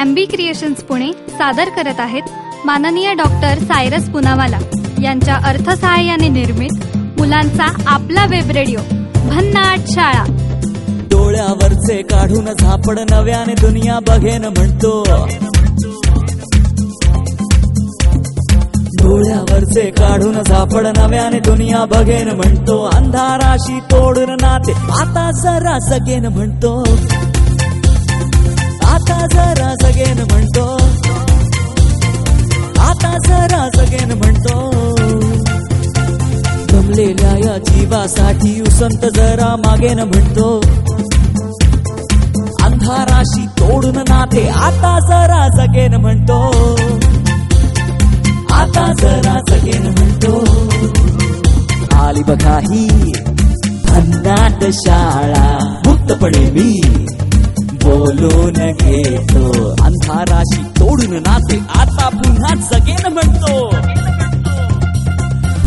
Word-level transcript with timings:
Aamby 0.00 0.24
creations 0.26 0.82
Pune 0.82 1.12
सादर 1.12 1.68
करत 1.68 2.00
आहेत 2.00 2.22
माननीय 2.64 3.14
डॉक्टर 3.14 3.58
सायरस 3.58 4.10
पुनावाला 4.10 4.58
यांच्या 5.02 5.34
अर्थसहाय्याने 5.34 6.28
निर्मित 6.28 6.96
मुलांचा 6.96 7.84
आपला 7.86 8.26
वेब 8.26 8.50
रेडिओ 8.50 8.78
भन्नाट 9.28 9.78
शाळा. 9.88 10.24
डोळ्यावरचे 11.10 12.02
काढून 12.02 12.44
झापड 12.44 12.98
नव्याने 13.10 13.54
दुनिया 13.54 13.98
बघेन 14.00 14.44
म्हणतो. 14.44 15.04
डोळ्यावरचे 19.02 19.90
काढून 19.90 20.42
झापड 20.42 20.86
नव्याने 20.98 21.38
दुनिया 21.38 21.84
बघेन 21.84 22.28
म्हणतो. 22.28 22.90
अंधाराशी 22.94 23.80
तोडून 23.80 24.30
नाते 24.30 24.72
आता 24.72 25.30
जरा 25.30 25.80
सगेन 25.80 26.26
म्हणतो. 26.26 26.84
आता 29.10 29.26
जरा 29.26 29.74
जगेन 29.82 30.18
म्हणतो. 30.18 30.76
आता 32.80 33.16
जरा 33.26 33.68
जगेन 33.76 34.12
म्हणतो. 34.12 34.70
जमलेल्या 36.68 37.30
या 37.30 37.58
जीवासाठी 37.58 38.60
उसंत 38.60 39.06
जरा 39.14 39.56
मागेन 39.56 39.98
म्हणतो. 39.98 40.60
अंधाराशी 42.62 43.46
तोडून 43.46 43.96
नाते 43.96 44.48
आता 44.48 44.98
जरा 44.98 45.64
जगेन 45.64 45.94
म्हणतो. 45.94 46.50
आता 48.52 48.92
जरा 48.92 49.40
जगेन 49.48 49.82
म्हणतो. 49.82 50.44
आली 51.96 52.22
बघा 52.22 52.58
ही 52.58 53.12
भन्नाट 53.88 54.64
शाळा 54.72 55.80
मुक्तपणे 55.86 56.50
मी. 56.50 56.99
बोलून 58.00 58.52
घेतो. 58.52 59.42
अंधाराशी 59.84 60.62
तोडून 60.62 61.12
नाते 61.14 61.56
आता 61.74 62.08
पुन्हा 62.08 62.54
जगेन 62.54 63.12
म्हणतो. 63.12 63.70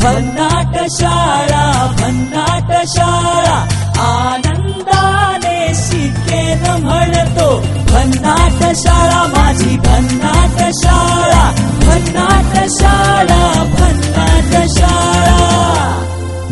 भन्नाट 0.04 0.78
शाळा 0.92 1.96
भन्नाट 2.00 2.88
शाळा 2.88 3.58
आनंदाने 4.00 5.74
शिकेन 5.76 6.84
म्हणतो. 6.84 7.60
भन्नाट 7.94 8.76
शाळा 8.76 9.24
माझी 9.28 9.78
भन्नाट 9.78 10.74
शाळा 10.74 11.46
भन्नाट 11.80 12.70
शाळा 12.70 13.64
भन्नाट 13.64 14.70
शाळा. 14.70 15.40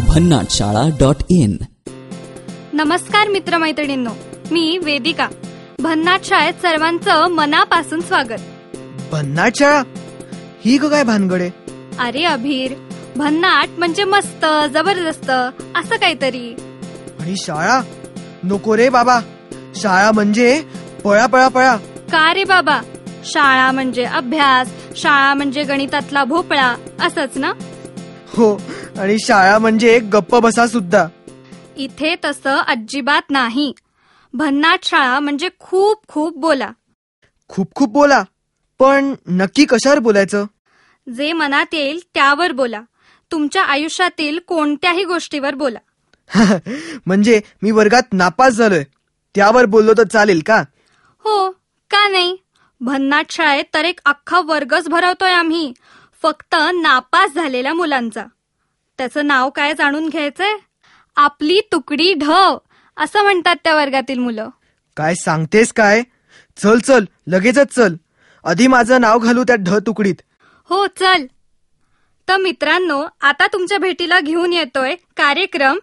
भन्नाट 0.07 0.45
शाळा 0.49 0.87
डॉट 0.99 1.23
इन. 1.29 1.57
नमस्कार 2.73 3.27
मित्रमैत्रिणींनो 3.27 4.11
मी 4.51 4.77
वेदिका. 4.83 5.27
भन्नाट 5.81 6.23
शाळेत 6.23 6.53
सर्वांचं 6.61 7.27
मनापासून 7.27 8.01
स्वागत. 8.01 8.41
भन्नाट 9.11 9.55
शाळा 9.55 9.81
ही 10.65 10.77
ग 10.77 10.89
काय 10.89 11.03
भानगडे 11.03 11.49
अरे 11.99 12.23
अभीर 12.23 12.73
भन्नाट 13.17 13.69
म्हणजे 13.77 14.03
मस्त 14.03 14.45
जबरदस्त 14.73 15.31
असं 15.31 15.95
काहीतरी. 15.95 16.53
आणि 17.19 17.35
शाळा? 17.37 17.81
नको 18.43 18.77
रे 18.77 18.89
बाबा. 18.89 19.19
शाळा 19.75 20.11
म्हणजे 20.11 20.61
पळा 21.03 21.25
पळा 21.25 21.47
पळा. 21.47 21.75
का 22.11 22.33
रे 22.33 22.43
बाबा? 22.43 22.79
शाळा 23.25 23.71
म्हणजे 23.71 24.03
अभ्यास 24.03 24.69
शाळा 24.95 25.33
म्हणजे 25.33 25.63
गणितातला 25.63 26.23
भोपळा 26.23 26.75
असंच 27.01 27.37
ना? 27.37 27.51
हो 28.37 28.55
आणि 28.99 29.17
शाळा 29.19 29.57
म्हणजे 29.59 29.99
गप्प 29.99 30.35
बसा 30.35 30.67
सुद्धा. 30.67 31.07
इथे 31.77 32.15
तसं 32.25 32.57
अजिबात 32.67 33.21
नाही. 33.29 33.73
भन्नाट 34.33 34.79
शाळा 34.83 35.19
म्हणजे 35.19 35.49
खूप 35.59 36.07
खूप 36.07 36.37
बोला. 36.37 36.71
खूप 37.47 37.75
खूप 37.75 37.89
बोला. 37.89 38.23
पण 38.79 39.13
नक्की 39.27 39.65
कशावर 39.65 39.99
बोलायचं? 39.99 40.45
जे 41.15 41.33
मनात 41.33 41.73
येईल 41.73 41.99
त्यावर 42.13 42.51
बोला. 42.51 42.81
तुमच्या 43.31 43.63
आयुष्यातील 43.63 44.39
कोणत्याही 44.47 45.03
गोष्टीवर 45.03 45.55
बोला. 45.55 45.79
म्हणजे 47.05 47.41
मी 47.61 47.71
वर्गात 47.71 48.13
नापास 48.13 48.53
झालोय. 48.53 48.83
त्यावर 49.35 49.65
बोललो 49.65 49.93
तर 49.97 50.03
चालेल 50.03 50.41
का? 50.45 50.63
हो 51.25 51.51
का 51.91 52.07
नाही? 52.07 52.37
भन्नाट 52.81 53.25
शाळेत 53.29 53.65
तर 53.73 53.85
एक 53.85 53.99
अख्खा 54.05 54.39
वर्गच 54.39 54.89
भरवतोय 54.89 55.31
आम्ही. 55.31 55.73
फक्त 56.21 56.55
नापास 56.73 57.33
झालेल्या 57.33 57.73
मुलांचा. 57.73 58.25
त्याचं 58.97 59.27
नाव 59.27 59.49
काय 59.49 59.73
जाणून 59.73 60.09
घ्यायचंय? 60.09 60.57
आपली 61.15 61.59
तुकडी 61.71 62.13
ढ 62.13 62.31
असं 62.97 63.23
म्हणतात 63.23 63.55
त्या 63.63 63.75
वर्गातील 63.75 64.19
मुलं. 64.19 64.49
काय 64.97 65.15
सांगतेस 65.15 65.71
काय? 65.73 66.01
चल 66.57 66.79
चल 66.79 67.05
लगेचच 67.27 67.73
चल. 67.75 67.95
आधी 68.45 68.67
माझं 68.67 69.01
नाव 69.01 69.19
घालू 69.19 69.43
त्या 69.43 69.55
ढ 69.55 69.77
तुकडीत. 69.87 70.15
हो 70.69 70.85
चल. 70.99 71.25
तर 72.27 72.37
मित्रांनो 72.37 73.01
आता 73.21 73.47
तुमच्या 73.53 73.77
भेटीला 73.77 74.19
घेऊन 74.19 74.53
येतोय 74.53 74.95
कार्यक्रम 75.17 75.79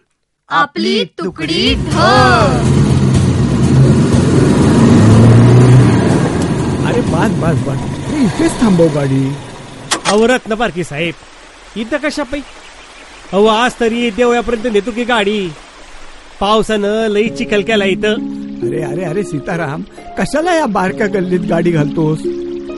आपली 0.49 1.03
तुकडी 1.17 1.73
ढ. 1.75 1.97
अरे 6.87 7.01
बास 7.11 7.31
बास 7.41 7.63
बास 7.65 7.79
अरे 7.79 8.23
इथेच 8.23 8.59
थांबव 8.61 8.87
गाडी. 8.95 9.23
अवरत 10.11 10.47
न 10.49 10.53
पारखी 10.55 10.83
साहेब. 10.83 11.13
इथं 11.75 11.97
कशा 12.03 12.23
पै 12.23 12.39
अहो 13.33 13.45
आज 13.45 13.73
तरी 13.79 14.09
देवयापर्यंत 14.11 14.67
नेतो 14.73 14.91
की 14.91 15.03
गाडी? 15.03 15.39
पावसानं 16.41 17.07
लई 17.07 17.29
चिखल 17.29 17.61
केला 17.61 17.85
इथं. 17.85 18.13
अरे 18.67 18.81
अरे 18.81 19.03
अरे 19.03 19.23
सीताराम 19.23 19.81
कशाला 20.19 20.55
या 20.55 20.65
बारक्या 20.65 21.07
गल्लीत 21.07 21.39
गाडी 21.49 21.71
घालतोस? 21.71 22.19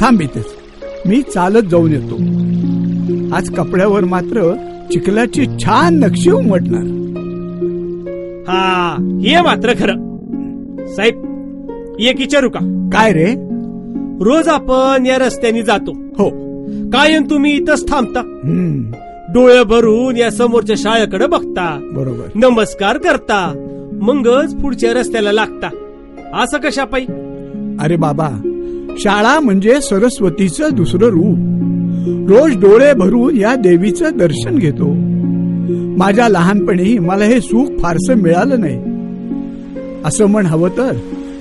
थांब 0.02 0.22
इथेच. 0.22 0.46
मी 1.08 1.22
चालत 1.22 1.64
जाऊन 1.64 1.92
येतो. 1.92 2.16
आज 3.36 3.50
कपड्यावर 3.50 4.06
मात्र 4.06 4.56
चिखलाची 4.92 5.46
छान 5.46 6.00
नक्षी 6.00 6.32
उमटणार. 6.32 6.84
हा 8.50 8.96
हे 9.22 9.42
मात्र 9.42 9.74
खरं. 9.74 9.96
साहेब 10.88 11.16
एक 12.00 12.18
विचारू 12.18 12.50
का? 12.50 12.60
काय 12.94 13.14
रे? 13.14 13.36
रोज 14.26 14.48
आपण 14.48 15.06
या 15.06 15.18
रस्त्याने 15.18 15.62
जातो. 15.62 15.92
हो. 15.92 16.30
कायम 16.90 17.24
तुम्ही 17.24 17.52
इथंच 17.52 17.92
थांबता. 17.92 18.20
हम्म. 18.20 19.11
डोळे 19.34 19.64
भरून 19.64 20.18
या 20.18 20.32
समोरच्या 20.32 20.76
शाळेकडे 20.80 21.28
बघता. 21.28 21.90
बरोबर. 21.94 22.28
नमस्कार 22.36 22.98
करता. 22.98 23.68
मगच 24.02 24.56
पुढच्या 24.56 24.94
रस्त्याला 24.94 25.32
लागता. 25.32 25.70
असं 26.44 26.58
कशा 26.58 26.84
पायी? 26.84 27.06
अरे 27.80 27.96
बाबा 27.96 28.30
शाळा 29.00 29.40
म्हणजे 29.40 29.82
सरस्वतीचं 29.82 30.70
दुसरं 30.74 31.08
रूप. 31.08 31.38
रोज 32.32 32.58
डोळे 32.58 32.94
भरून 32.94 33.38
या 33.38 33.56
देवीचं 33.56 34.10
दर्शन 34.16 34.58
घेतो. 34.58 34.94
माझ्या 35.98 36.30
लहानपणी 36.30 37.00
मला 37.00 37.26
हे 37.26 37.42
सुख 37.42 37.80
फारसं 37.80 38.14
मिळालं 38.14 38.60
नाही. 38.60 38.80
असं 40.06 40.26
म्हण 40.26 40.46
हवं 40.46 40.70
तर 40.70 40.96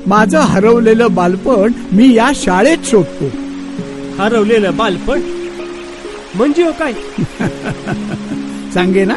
माझं 0.06 0.38
हरवलेलं 0.38 1.14
बालपण 1.14 1.72
मी 1.92 2.14
या 2.14 2.30
शाळेत 2.34 2.78
शोधतो. 2.84 3.26
हरवलेलं 4.22 4.76
बालपण? 4.76 5.20
म्हणजे 6.34 6.62
हो 6.62 6.72
काय 6.78 6.92
सांगे 8.74 9.04
ना 9.04 9.14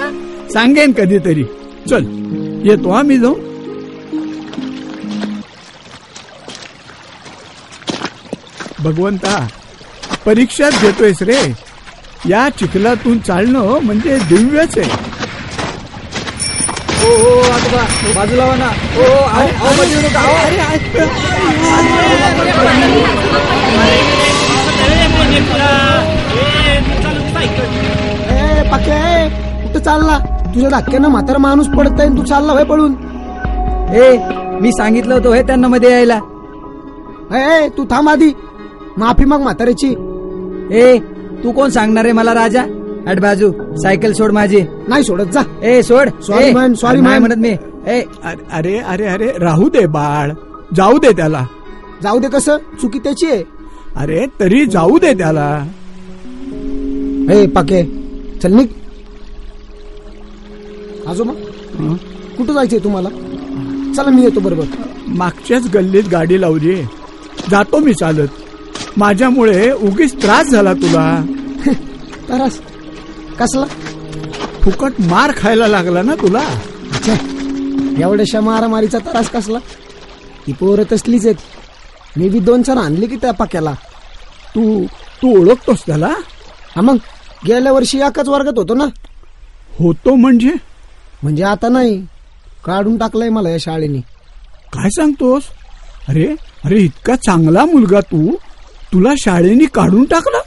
सांगेन 0.53 0.91
कधीतरी 0.97 1.43
चल 1.89 2.05
येतो 2.65 2.89
आम्ही 2.91 3.17
जाऊ 3.19 3.35
भगवंता 8.79 9.35
परीक्षाच 10.25 10.81
घेतोयस 10.81 11.21
रे 11.21 11.41
या 12.29 12.47
चिखलातून 12.59 13.19
चालणं 13.19 13.79
म्हणजे 13.83 14.17
दिव्यच 14.29 14.77
आहे 14.77 15.11
बाजूला 18.15 18.45
वा 18.45 18.55
ना 18.55 18.71
ए 27.43 28.69
पाके 28.71 29.29
कुठं 29.63 29.79
चालला? 29.79 30.17
तुझ्या 30.55 30.69
धक्क्यानं 30.69 31.07
म्हातारा 31.07 31.37
माणूस 31.37 31.67
पडतय 31.67 32.07
तू 32.07 32.23
चालला 32.23 32.53
होय 32.53 32.63
पळून. 32.63 32.93
ए 33.95 34.17
मी 34.61 34.71
सांगितलं 34.71 35.13
होतं 35.13 35.33
हे 35.33 35.41
त्यांना 35.41 35.67
मध्ये 35.67 35.91
यायला. 35.91 36.19
ए, 37.35 37.67
तू 37.77 37.85
थांब 37.85 38.09
आधी. 38.09 38.31
माफी 38.97 39.25
मग 39.25 39.41
म्हाताऱ्याची. 39.41 39.87
ए 40.71 40.97
तू 41.43 41.51
कोण 41.51 41.69
सांगणार 41.69 42.03
आहे 42.03 42.13
मला 42.13 42.33
राजा? 42.33 42.63
हट 43.07 43.19
बाजू 43.19 43.51
सायकल 43.75 44.11
सोड 44.13 44.31
माझी. 44.31 44.61
नाही 44.87 45.03
सोडत 45.03 45.31
जा. 45.33 45.41
ए 45.63 45.81
सोड. 45.81 46.09
Sorry 46.29 46.43
ए, 46.43 46.53
man, 46.53 46.73
sorry 46.73 47.01
नाही 47.01 47.19
man. 47.19 47.19
म्हणत 47.19 47.37
मी. 47.37 47.55
ए 47.87 48.01
अरे 48.23 48.43
अरे 48.51 48.77
अरे 48.77 49.07
अरे 49.07 49.31
राहू 49.39 49.69
दे 49.69 49.85
बाळ. 49.85 50.31
जाऊ 50.77 50.97
दे 50.97 51.11
त्याला. 51.11 51.45
जाऊ 52.03 52.19
दे 52.19 52.27
कसं? 52.27 52.57
चुकी 52.81 52.99
त्याची 52.99 53.31
आहे. 53.31 53.43
अरे 53.95 54.25
तरी 54.39 54.65
जाऊ 54.65 54.97
दे 54.99 55.13
त्याला. 55.13 55.63
ए 57.31 57.47
पाके 57.47 57.83
चल 58.39 58.51
निघ. 58.51 58.67
आजोबा 61.07 61.33
हं? 61.79 61.95
कुठं 62.37 62.53
जायचंय 62.53 62.79
तुम्हाला? 62.79 63.09
चला 63.95 64.09
मी 64.09 64.23
येतो 64.23 64.39
बरोबर. 64.39 64.65
मागच्याच 65.07 65.67
गल्लीत 65.73 66.03
गाडी 66.11 66.41
लावली. 66.41 66.81
जातो 67.51 67.79
मी 67.79 67.93
चालत. 67.93 68.27
माझ्यामुळे 68.97 69.71
उगीच 69.71 70.21
त्रास 70.21 70.47
झाला 70.47 70.73
तुला. 70.73 71.25
तरास? 72.29 72.59
कसला? 73.39 73.65
फुकट 74.61 74.91
मार 74.99 75.31
खायला 75.37 75.67
लागला 75.67 76.01
ना 76.01 76.15
तुला? 76.15 76.39
अच्छा. 76.93 77.13
एवढ्याशा 78.01 78.41
मारामारीचा 78.41 78.97
त्रास 78.97 79.29
कसला? 79.29 79.59
ती 80.47 80.53
पोरं 80.53 80.83
तसलीच 80.91 81.25
आहेत. 81.25 81.35
मी 82.17 82.29
बी 82.29 82.39
दोन 82.39 82.61
चार 82.61 82.77
आणली 82.77 83.07
की 83.07 83.15
त्या 83.15 83.31
पाक्याला. 83.31 83.73
तू 84.55 84.85
तू 85.21 85.41
ओळखतोस 85.41 85.85
त्याला? 85.85 86.13
हा 86.75 86.81
मग? 86.81 86.97
गेल्या 87.47 87.71
वर्षी 87.73 87.99
एकाच 88.01 88.27
वर्गात 88.27 88.57
होतो 88.57 88.73
ना? 88.75 88.85
होतो 89.79 90.15
म्हणजे? 90.15 90.51
म्हणजे 91.23 91.43
आता 91.43 91.69
नाही. 91.69 92.01
काढून 92.65 92.97
टाकलंय 92.97 93.29
मला 93.29 93.49
या 93.49 93.57
शाळेने. 93.59 93.99
काय 94.73 94.89
सांगतोस? 94.89 95.43
अरे 96.09 96.25
अरे 96.65 96.79
इतका 96.79 97.15
चांगला 97.15 97.65
मुलगा 97.65 97.99
तू. 98.01 98.35
तुला 98.93 99.13
शाळेने 99.17 99.65
काढून 99.65 100.03
टाकला? 100.05 100.39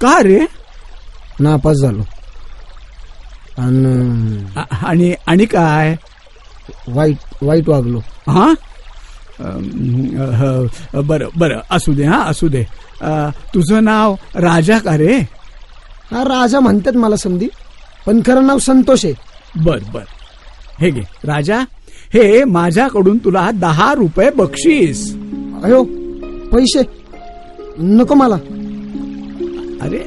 का 0.00 0.18
रे? 0.22 0.38
नापास 1.40 1.76
झालो. 1.76 2.02
आणि 4.86 5.14
आणि 5.26 5.44
काय? 5.44 5.94
वाईट 6.88 7.16
वाईट 7.42 7.68
वागलो. 7.68 7.98
हा? 8.28 8.52
बरं 11.00 11.28
बरं 11.36 11.60
असू 11.70 11.92
दे 11.94 12.04
हा 12.04 12.22
असू 12.22 12.48
दे. 12.48 12.62
तुझं 13.54 13.84
नाव 13.84 14.14
राजा 14.34 14.78
का 14.78 14.96
रे? 14.96 15.18
हा 16.12 16.24
राजा 16.24 16.60
म्हणतात 16.60 16.96
मला 16.96 17.16
समधी 17.16 17.48
पण 18.06 18.20
खरं 18.26 18.46
नाव 18.46 18.58
संतोष 18.58 19.04
आहे. 19.04 19.14
बर 19.56 19.78
बर. 19.92 20.02
हे 20.80 20.90
घे. 20.90 21.00
राजा 21.24 21.58
हे 22.14 22.44
माझ्याकडून 22.44 23.18
तुला 23.18 23.50
दहा 23.50 23.94
रुपये 23.94 24.30
बक्षीस. 24.30 25.14
अयो 25.64 25.82
पैसे. 26.52 26.82
नको 27.78 28.14
मला. 28.14 28.34
अरे 29.84 30.04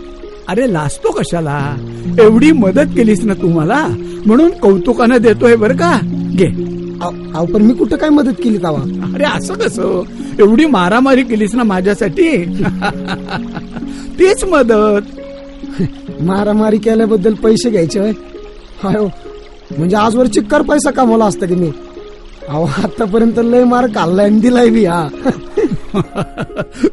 अरे 0.48 0.74
लाजतो 0.74 1.12
कशाला? 1.12 1.76
एवढी 2.20 2.52
मदत 2.52 2.96
केलीस 2.96 3.24
ना 3.24 3.34
तू 3.34 3.48
मला? 3.48 3.88
म्हणून 4.26 4.50
कौतुकानं 4.50 5.18
देतोय 5.18 5.56
बर 5.56 5.72
का? 5.72 6.00
घे. 6.38 6.46
अहो 7.06 7.46
पण 7.46 7.62
मी 7.62 7.74
कुठं 7.74 7.96
काय 7.96 8.10
मदत 8.10 8.42
केली 8.44 8.58
कावा 8.58 8.80
अरे 9.14 9.24
असं 9.24 9.54
कसं? 9.54 10.02
एवढी 10.40 10.66
मारामारी 10.66 11.24
केलीस 11.24 11.56
ना 11.56 11.64
माझ्यासाठी? 11.64 12.46
तीच 14.20 14.44
मदत. 14.44 15.20
मारामारी 16.26 16.78
केल्याबद्दल 16.78 17.34
पैसे 17.44 17.70
घ्यायचे 17.70 18.00
होय? 18.00 18.12
अयो 18.84 19.06
म्हणजे 19.78 19.96
आजवर 19.96 20.28
चिक्कार 20.28 20.62
पैसा 20.62 20.92
कमवला 20.92 21.26
असता 21.26 21.46
की 21.46 21.56
मी? 21.56 21.70
अहो 22.48 22.64
आतापर्यंत 22.84 23.40
लय 23.44 23.64
मार 23.64 23.86
खाल्लाय 23.96 24.26
आणि 24.26 24.40
दिलाय 24.40 24.70
बी 24.70 24.86
हा. 24.86 25.08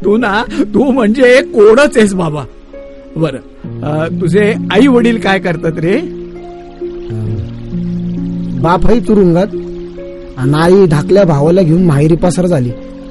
तू 0.05 0.17
ना 0.17 0.43
तू 0.75 0.91
म्हणजे 0.91 1.41
कोडच 1.55 1.97
आहेस 1.97 2.15
बाबा. 2.15 2.44
बर 3.17 3.37
तुझे 4.21 4.53
आई 4.73 4.87
वडील 4.87 5.19
काय 5.21 5.38
करतात 5.38 5.79
रे? 5.79 5.97
बाप 8.62 8.87
ही 8.91 9.00
तुरुंगात 9.00 9.55
आणि 10.38 10.53
आई 10.59 10.87
ढाकल्या 10.87 11.25
भावाला 11.25 11.62
घेऊन 11.62 11.85
माहेरी 11.87 12.17
पसार 12.17 12.47
झाली. 12.47 12.70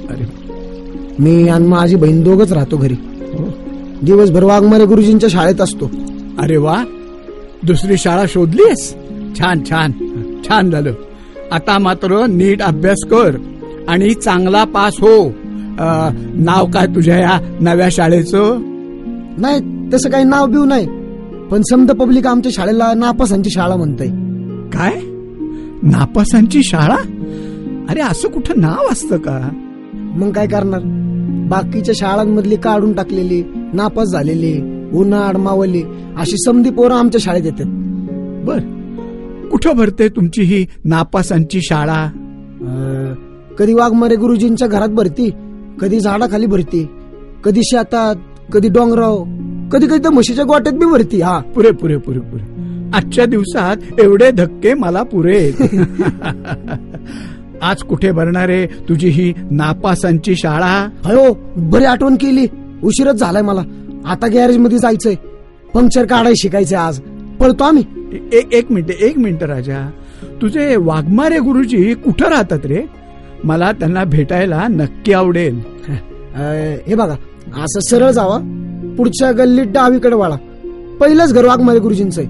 अरे. 0.09 0.25
मी 1.19 1.47
आणि 1.47 1.67
माझी 1.67 1.95
बहीण 1.95 2.21
दोघच 2.23 2.51
राहतो 2.53 2.77
घरी. 2.77 2.95
दिवसभर 4.01 4.43
वाघमारे 4.43 4.85
गुरुजींच्या 4.85 5.29
शाळेत 5.29 5.61
असतो. 5.61 5.91
अरे 6.39 6.57
वा. 6.57 6.83
दुसरी 7.63 7.97
शाळा 7.97 8.23
शोधलीस 8.27 8.95
छान 9.39 9.63
छान. 9.69 9.91
छान 10.47 10.71
झालं. 10.71 10.93
आता 11.51 11.79
मात्र 11.79 12.25
नीट 12.25 12.61
अभ्यास 12.61 12.97
कर 13.05 13.37
आणि 13.87 14.13
चांगला 14.13 14.63
पास 14.63 14.93
हो. 14.99 15.27
अ, 15.79 16.09
नाव 16.33 16.65
काय 16.65 16.87
तुझ्या 16.87 17.15
या 17.15 17.57
नव्या 17.59 17.87
शाळेचं? 17.91 18.57
नाही 19.37 19.89
तसं 19.93 20.09
काही 20.09 20.23
नाव 20.23 20.47
बिव 20.47 20.63
नाही. 20.63 20.87
पण 21.51 21.61
समद 21.61 21.91
पब्लिक 21.91 22.27
आमच्या 22.27 22.51
शाळेला 22.55 22.93
नापासांची 22.93 23.49
शाळा 23.49 23.75
म्हणतंय. 23.75 24.07
काय? 24.69 24.93
नापासांची 25.83 26.61
शाळा? 26.63 26.97
अरे 27.89 28.01
असं 28.01 28.27
कुठं 28.27 28.53
नाव 28.57 28.91
असतं 28.91 29.17
का? 29.17 29.49
मग 29.93 30.31
काय 30.31 30.47
करणार? 30.47 30.81
बाकीच्या 31.49 31.95
शाळांमधली 31.97 32.55
काढून 32.55 32.93
टाकलेली. 32.93 33.43
नापास 33.73 34.07
झालेली 34.07 34.61
उन्हाळ 34.93 35.37
मावली 35.37 35.83
अशी 36.17 36.37
समधी 36.45 36.69
पोरं 36.69 36.95
आमच्या 36.95 37.21
शाळेत 37.21 37.45
येतात. 37.45 37.65
बर. 38.45 38.59
कुठं 39.51 39.75
भरते 39.75 40.09
तुमची 40.09 40.41
ही 40.41 40.65
नापासांची 40.85 41.59
शाळा? 41.61 42.03
अं, 42.61 43.13
कधी 43.57 43.73
वाघमारे 43.73 44.15
गुरुजींच्या 44.15 44.67
घरात 44.67 44.89
भरती 44.89 45.31
कधी 45.79 45.99
झाडाखाली 45.99 46.45
भरती 46.45 46.87
कधी 47.43 47.61
शेतात 47.63 48.15
कधी 48.53 48.69
डोंगराव 48.69 49.23
कधी 49.71 49.87
कधी 49.87 50.03
तर 50.03 50.09
म्हशीच्या 50.09 50.45
गोट्यात 50.45 50.75
बी 50.75 50.85
भरती 50.85 51.21
हा. 51.21 51.39
पुरे 51.39 51.71
पुरे 51.71 51.97
पुरे 51.97 52.19
पुरे. 52.19 52.43
आजच्या 52.93 53.25
दिवसात 53.25 53.77
एवढे 53.99 54.31
धक्के 54.31 54.73
मला 54.73 55.03
पुरे. 55.03 55.51
आज 57.61 57.75
कुठे 57.75 58.11
भरणारे 58.11 58.65
तुझी 58.65 59.09
ही 59.09 59.33
नापासांची 59.51 60.35
शाळा? 60.35 60.89
अयो 61.05 61.37
बरी 61.57 61.85
आठवण 61.85 62.15
केली. 62.15 62.45
उशीरच 62.83 63.15
झालाय 63.15 63.41
मला. 63.41 63.61
आता 64.05 64.27
गॅरेजमध्ये 64.27 64.77
जायचंय. 64.77 65.15
पंक्चर 65.73 66.05
काढाय 66.05 66.33
शिकायचंय 66.35 66.77
आज. 66.77 66.99
पळतो 67.39 67.63
आम्ही. 67.63 67.83
एक 68.33 68.53
एक 68.53 68.71
मिनिट 68.71 68.95
एक 69.01 69.17
मिनिट 69.17 69.43
राजा. 69.43 69.89
तुझे 70.41 70.75
वाघमारे 70.75 71.39
गुरुजी 71.39 71.93
कुठं 71.93 72.25
राहतात 72.25 72.65
रे? 72.65 72.83
मला 73.43 73.71
त्यांना 73.71 74.03
भेटायला 74.03 74.67
नक्की 74.69 75.13
आवडेल. 75.13 75.55
अं, 76.35 76.75
हे 76.87 76.95
बघा 76.95 77.13
असं 77.63 77.79
सरळ 77.89 78.11
जावा. 78.11 78.37
पुढच्या 78.97 79.31
गल्लीत 79.31 79.65
डावीकडे 79.65 80.15
वाळा. 80.15 80.35
पहिलंच 80.99 81.33
घर 81.33 81.45
वाघमारे 81.45 81.79
गुरुजींचं 81.79 82.21
आहे. 82.21 82.29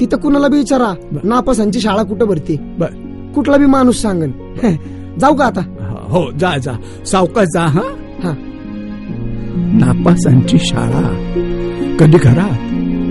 तिथं 0.00 0.16
कुणाला 0.16 0.48
बी 0.48 0.56
विचारा. 0.58 0.94
नापासांची 1.24 1.80
शाळा 1.80 2.02
कुठं 2.02 2.26
भरती? 2.26 2.56
बर. 2.78 2.86
कुठला 3.34 3.56
बी 3.56 3.66
माणूस 3.66 4.02
सांगन. 4.02 4.30
जाऊ 5.20 5.34
का 5.34 5.44
आता? 5.44 5.60
हो 6.08 6.30
जा 6.40 6.58
जा. 6.58 6.72
सावकाश 7.06 7.46
जा 7.54 7.60
हा? 7.60 7.82
हा. 8.22 8.32
नापासांची 9.56 10.58
शाळा. 10.60 11.26
कधी 12.00 12.18
घरात 12.18 12.58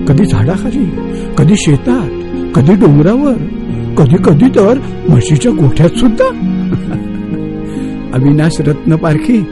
कधी 0.08 0.24
झाडाखाली 0.24 0.90
कधी 1.38 1.54
शेतात 1.56 2.10
कधी 2.54 2.74
डोंगरावर 2.74 3.34
कधी 3.94 4.16
कधी 4.24 4.48
तर 4.48 4.78
म्हशीच्या 5.08 5.52
गोठ्यात 5.52 5.88
सुद्धा. 5.88 6.24
अविनाश 8.14 8.60
रत्न 8.60 8.96
पारखी 8.96 9.44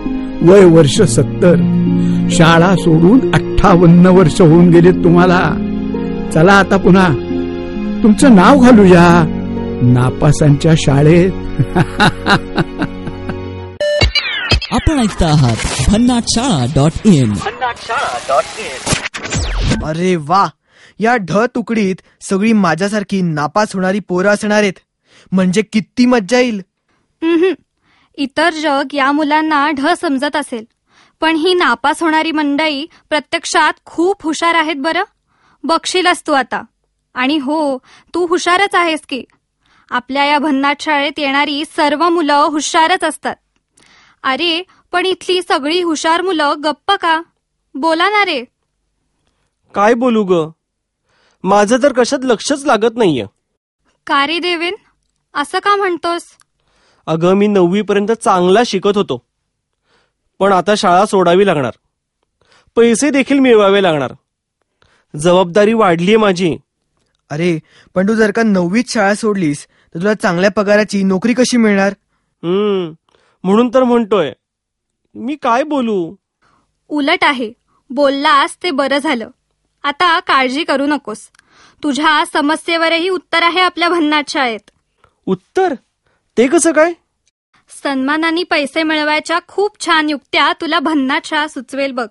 वय 0.43 0.65
वर्ष 0.65 1.03
सत्तर. 1.03 1.75
शाळा 2.31 2.75
सोडून 2.77 3.33
अठ्ठावन्न 3.35 4.07
वर्ष 4.07 4.41
होऊन 4.41 4.71
गेले 4.71 4.91
तुम्हाला. 4.91 5.55
चला 6.35 6.53
आता 6.53 6.77
पुन्हा. 6.77 7.09
तुमचं 8.03 8.35
नाव 8.35 8.59
घालूया. 8.59 9.25
नापासांच्या 9.83 10.73
शाळेत. 10.77 11.31
आपण 14.99 15.07
ऐकता 15.07 15.27
आहात 15.27 15.91
भन्नाट 15.91 16.23
शाळा 16.29 16.67
डॉट 16.75 17.07
इन 17.07 17.33
अरे 19.85 20.17
वा! 20.17 20.49
या 20.99 21.17
ढ 21.17 21.37
तुकडीत 21.55 21.97
सगळी 22.21 22.53
माझ्यासारखी 22.53 23.23
नापास 23.23 23.75
होणारी 23.75 24.01
पोरं 24.01 24.29
असणार 24.29 24.63
आहेत. 24.63 24.73
म्हणजे 25.33 25.63
किती 25.63 26.07
मज्जा 26.07 26.39
येईल. 26.39 26.63
उम्हम. 27.23 27.55
इतर 28.15 28.51
जग 28.51 28.95
या 28.95 29.13
मुलांना 29.13 29.71
ढ 29.71 29.87
समजत 30.01 30.37
असेल. 30.37 30.65
पण 31.21 31.37
ही 31.37 31.55
नापास 31.55 32.03
होणारी 32.03 32.33
मंडळी 32.33 32.87
प्रत्यक्षात 33.09 33.73
खूप 33.85 34.23
हुशार 34.23 34.55
आहेत 34.55 34.77
बरं. 34.77 35.03
बघशीलच 35.65 36.23
तू 36.27 36.33
आता. 36.33 36.63
आणि 37.15 37.39
हो 37.39 37.79
तू 38.15 38.27
हुशारच 38.27 38.75
आहेस 38.75 39.01
की. 39.09 39.25
आपल्या 39.91 40.25
या 40.25 40.39
भन्नाट 40.39 40.77
शाळेत 40.81 41.19
येणारी 41.19 41.65
सर्व 41.77 42.09
मुलं 42.09 42.47
हुशारच 42.51 43.05
असतात. 43.05 43.37
अरे 44.23 44.63
पण 44.93 45.07
इथली 45.07 45.43
सगळी 45.43 45.83
हुशार 45.83 46.23
मुलं 46.23 46.55
गप्प 46.65 46.93
का? 46.93 47.23
बोला 47.75 48.09
ना 48.09 48.25
रे. 48.25 48.45
काय 49.75 49.95
बोलू 49.95 50.25
ग? 50.25 50.51
माझं 51.43 51.77
तर 51.83 51.93
कशात 51.93 52.19
लक्षच 52.25 52.65
लागत 52.65 52.97
नाहीये. 52.97 53.27
का 54.07 54.27
रे 54.27 54.39
देवेन? 54.39 54.75
असं 55.35 55.59
का 55.59 55.77
म्हणतोस? 55.77 56.23
अगं 57.07 57.35
मी 57.35 57.47
नववी 57.47 57.83
पर्यंत 57.83 58.13
चांगला 58.13 58.61
शिकत 58.67 58.97
होतो. 58.97 59.23
पण 60.39 60.53
आता 60.53 60.75
शाळा 60.75 61.07
सोडावी 61.07 61.47
लागणार. 61.47 61.71
पैसे 62.77 63.11
देखील 63.11 63.39
मिळवावे 63.39 63.83
लागणार. 63.83 64.13
जबाबदारी 65.17 65.73
वाढलीये 65.73 66.17
माझी. 66.17 66.57
अरे 67.31 67.59
पण 67.95 68.09
तू 68.09 68.15
जर 68.15 68.31
का 68.31 68.43
नववीत 68.43 68.85
शाळा 68.89 69.15
सोडलीस 69.15 69.65
तर 69.65 69.99
तुला 69.99 70.15
चांगल्या 70.15 70.51
पगाराची 70.51 71.03
नोकरी 71.03 71.35
कशी 71.35 71.57
मिळणार? 71.57 71.95
हम्म 72.43 72.93
म्हणून 73.43 73.71
तर 73.75 73.83
म्हणतोय. 73.83 74.33
मी 75.19 75.37
काय 75.37 75.63
बोलू? 75.63 76.15
उलट 76.89 77.25
आहे. 77.25 77.53
बोललास 77.91 78.57
ते 78.63 78.71
बरं 78.71 78.99
झालं. 78.99 79.31
आता 79.83 80.21
काळजी 80.21 80.65
करू 80.65 80.87
नकोस. 80.87 81.29
तुझ्या 81.83 82.25
समस्येवरही 82.33 83.09
उत्तर 83.09 83.43
आहे 83.43 83.61
आपल्या 83.61 83.89
भन्नाट 83.89 84.25
शाळेत. 84.29 84.71
उत्तर? 85.27 85.75
ते 86.39 86.47
कसं 86.47 86.73
काय? 86.73 86.93
सन्मानाने 87.83 88.43
पैसे 88.43 88.83
मिळवायच्या 88.83 89.39
खूप 89.49 89.87
छान 89.87 90.11
युक्त्या 90.11 90.53
तुला 90.61 90.81
भन्नाट 90.81 91.25
शाळा 91.25 91.49
सुचवेल 91.49 91.93
बघ. 91.93 92.09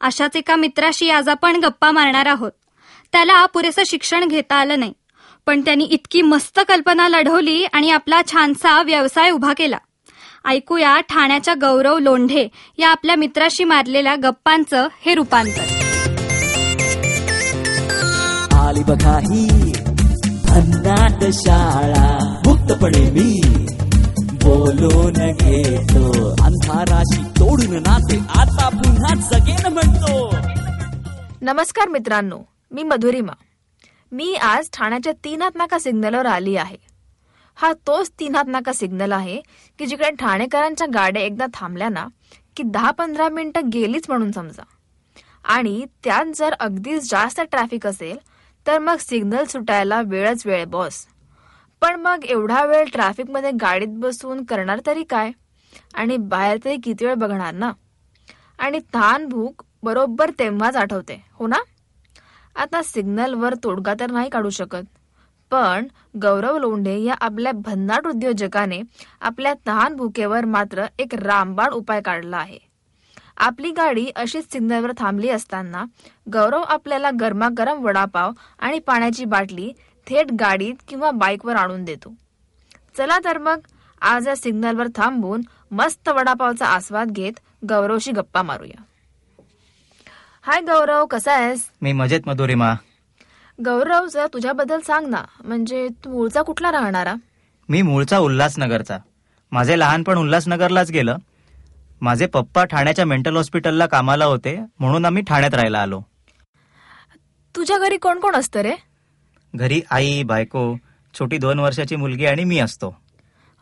अशाच 0.00 0.36
एका 0.36 0.56
मित्राशी 0.56 1.10
आज 1.10 1.28
आपण 1.28 1.56
गप्पा 1.56 1.90
मारणार 1.90 2.26
आहोत. 2.26 2.52
त्याला 3.12 3.46
पुरेसं 3.46 3.82
शिक्षण 3.86 4.28
घेता 4.28 4.54
आलं 4.54 4.78
नाही. 4.78 4.92
पण 5.46 5.60
त्यांनी 5.60 5.84
इतकी 5.84 6.22
मस्त 6.22 6.60
कल्पना 6.68 7.08
लढवली 7.08 7.64
आणि 7.64 7.90
आपला 7.90 8.20
छानसा 8.32 8.82
व्यवसाय 8.82 9.30
उभा 9.30 9.52
केला. 9.56 9.78
ऐकूया 10.44 11.00
ठाण्याच्या 11.00 11.54
गौरव 11.60 11.98
लोंढे 11.98 12.48
या 12.78 12.90
आपल्या 12.90 13.16
मित्राशी 13.16 13.64
मारलेल्या 13.64 14.16
गप्पांचं 14.22 14.88
हे 15.00 15.14
रूपांतर. 15.14 15.64
आली 18.56 18.82
बघा 18.82 19.18
ही 19.18 19.72
भन्नाट 20.48 21.24
शाळा. 21.32 22.40
मुक्तपणे 22.46 23.10
मी 23.10 23.40
बोलून 24.44 25.32
घेतो. 25.32 26.30
अंधाराशी 26.44 27.22
तोडून 27.22 27.76
नाते 27.76 28.18
आता 28.18 28.68
पुन्हा 28.68 29.14
जगेन 29.14 29.72
म्हणतो. 29.72 30.36
नमस्कार 31.42 31.88
मित्रांनो 31.88 32.38
मी 32.70 32.82
मधुरिमा. 32.82 33.32
मी 34.12 34.34
आज 34.34 34.68
ठाण्याच्या 34.72 35.12
तीन 35.12 35.42
हात 35.42 35.50
नाका 35.54 35.78
सिग्नलवर 35.78 36.26
आली 36.26 36.56
आहे. 36.56 36.91
हा 37.62 37.72
तोच 37.86 38.10
तीन 38.18 38.34
हात 38.34 38.44
नाका 38.48 38.72
सिग्नल 38.72 39.12
आहे 39.12 39.40
की 39.78 39.86
जिकडे 39.86 40.10
ठाणेकरांच्या 40.10 40.86
गाड्या 40.94 41.22
एकदा 41.22 41.46
थांबल्या 41.54 41.88
ना 41.88 42.06
की 42.56 42.62
दहा 42.62 42.90
पंधरा 42.90 43.28
मिनिटं 43.28 43.68
गेलीच 43.72 44.04
म्हणून 44.08 44.30
समजा. 44.30 44.62
आणि 45.44 45.84
त्यात 46.04 46.24
जर 46.34 46.54
अगदीच 46.60 47.10
जास्त 47.10 47.40
ट्रॅफिक 47.40 47.86
असेल 47.86 48.16
तर 48.66 48.78
मग 48.78 48.96
सिग्नल 48.96 49.44
सुटायला 49.44 50.00
वेळच 50.00 50.46
वेळ 50.46 50.64
बॉस. 50.64 51.06
पण 51.82 52.00
मग 52.00 52.24
एवढा 52.24 52.64
वेळ 52.64 52.84
ट्रॅफिकमध्ये 52.92 53.50
गाडीत 53.50 53.88
बसून 53.88 54.44
करणार 54.44 54.80
तरी 54.86 55.04
काय? 55.04 55.30
आणि 55.94 56.16
बाहेर 56.16 56.58
तरी 56.64 56.76
किती 56.76 57.06
वेळ 57.06 57.14
बघणार 57.14 57.54
ना? 57.54 57.72
आणि 58.58 58.78
तहान 58.94 59.26
भूक 59.26 59.62
बरोबर 59.82 60.30
तेव्हाच 60.38 60.76
आठवते 60.76 61.22
हो 61.32 61.46
ना? 61.46 61.62
आता 62.56 62.82
सिग्नलवर 62.82 63.54
तोडगा 63.54 63.94
तर 64.00 64.10
नाही 64.10 64.30
काढू 64.30 64.50
शकत. 64.50 64.84
पण 65.52 65.86
गौरव 66.22 66.58
लोंढे 66.58 66.98
या 66.98 67.14
आपल्या 67.20 67.52
भन्नाट 67.52 68.06
उद्योजकाने 68.06 68.80
आपल्या 69.20 69.54
तहान 69.66 69.94
भुकेवर 69.94 70.44
मात्र 70.44 70.84
एक 70.98 71.14
रामबाण 71.14 71.70
उपाय 71.70 72.00
काढला 72.00 72.36
आहे. 72.36 72.58
आपली 73.36 73.70
गाडी 73.70 74.06
अशीच 74.16 74.52
सिग्नलवर 74.52 74.92
थांबली 74.98 75.28
असताना 75.28 75.84
गौरव 76.32 76.62
आपल्याला 76.62 77.10
गरमागरम 77.20 77.84
वडापाव 77.84 78.30
आणि 78.58 78.78
पाण्याची 78.78 79.24
बाटली 79.24 79.72
थेट 80.06 80.32
गाडीत 80.40 80.74
किंवा 80.88 81.10
बाईकवर 81.10 81.56
आणून 81.56 81.84
देतो. 81.84 82.14
चला 82.96 83.18
तर 83.24 83.38
मग 83.38 83.60
आज 84.00 84.28
या 84.28 84.36
सिग्नलवर 84.36 84.86
थांबून 84.96 85.42
मस्त 85.70 86.08
वडापावचा 86.08 86.66
आस्वाद 86.66 87.10
घेत 87.10 87.32
गौरवशी 87.68 88.12
गप्पा 88.12 88.42
मारूया. 88.42 88.82
हाय 90.42 90.60
गौरव 90.60 91.04
कसा 91.06 91.32
आहेस? 91.32 91.68
मी 91.82 91.92
मजेत 91.92 92.20
मधुरिमा. 92.26 92.74
गौरव 93.64 94.06
जर 94.06 94.26
तुझ्याबद्दल 94.32 94.80
सांग 94.80 95.06
ना. 95.06 95.22
म्हणजे 95.44 95.88
तू 96.04 96.10
मूळचा 96.10 96.42
कुठला 96.42 96.72
राहणारा? 96.72 97.14
मी 97.68 97.82
मूळचा 97.82 98.18
उल्हासनगरचा. 98.18 98.98
माझे 99.52 99.78
लहानपण 99.78 100.18
उल्हासनगरलाच 100.18 100.90
गेलं. 100.90 101.16
माझे 102.00 102.26
पप्पा 102.26 102.64
ठाण्याच्या 102.64 103.04
मेंटल 103.06 103.36
हॉस्पिटलला 103.36 103.86
कामाला 103.86 104.24
होते 104.24 104.56
म्हणून 104.78 105.04
आम्ही 105.04 105.22
ठाण्यात 105.22 105.54
राहायला 105.54 105.78
आलो. 105.78 106.00
तुझ्या 107.56 107.78
घरी 107.78 107.96
कोण 107.96 108.20
कोण 108.20 108.34
असतं 108.34 108.60
रे? 108.60 108.74
घरी 109.54 109.80
आई 109.90 110.22
बायको 110.22 110.74
छोटी 111.14 111.38
दोन 111.38 111.58
वर्षाची 111.58 111.96
मुलगी 111.96 112.26
आणि 112.26 112.44
मी 112.44 112.58
असतो. 112.58 112.96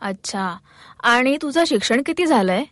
अच्छा. 0.01 0.57
आणि 1.03 1.37
तुझं 1.41 1.63
शिक्षण 1.67 2.01
किती 2.05 2.25
झालंय? 2.25 2.63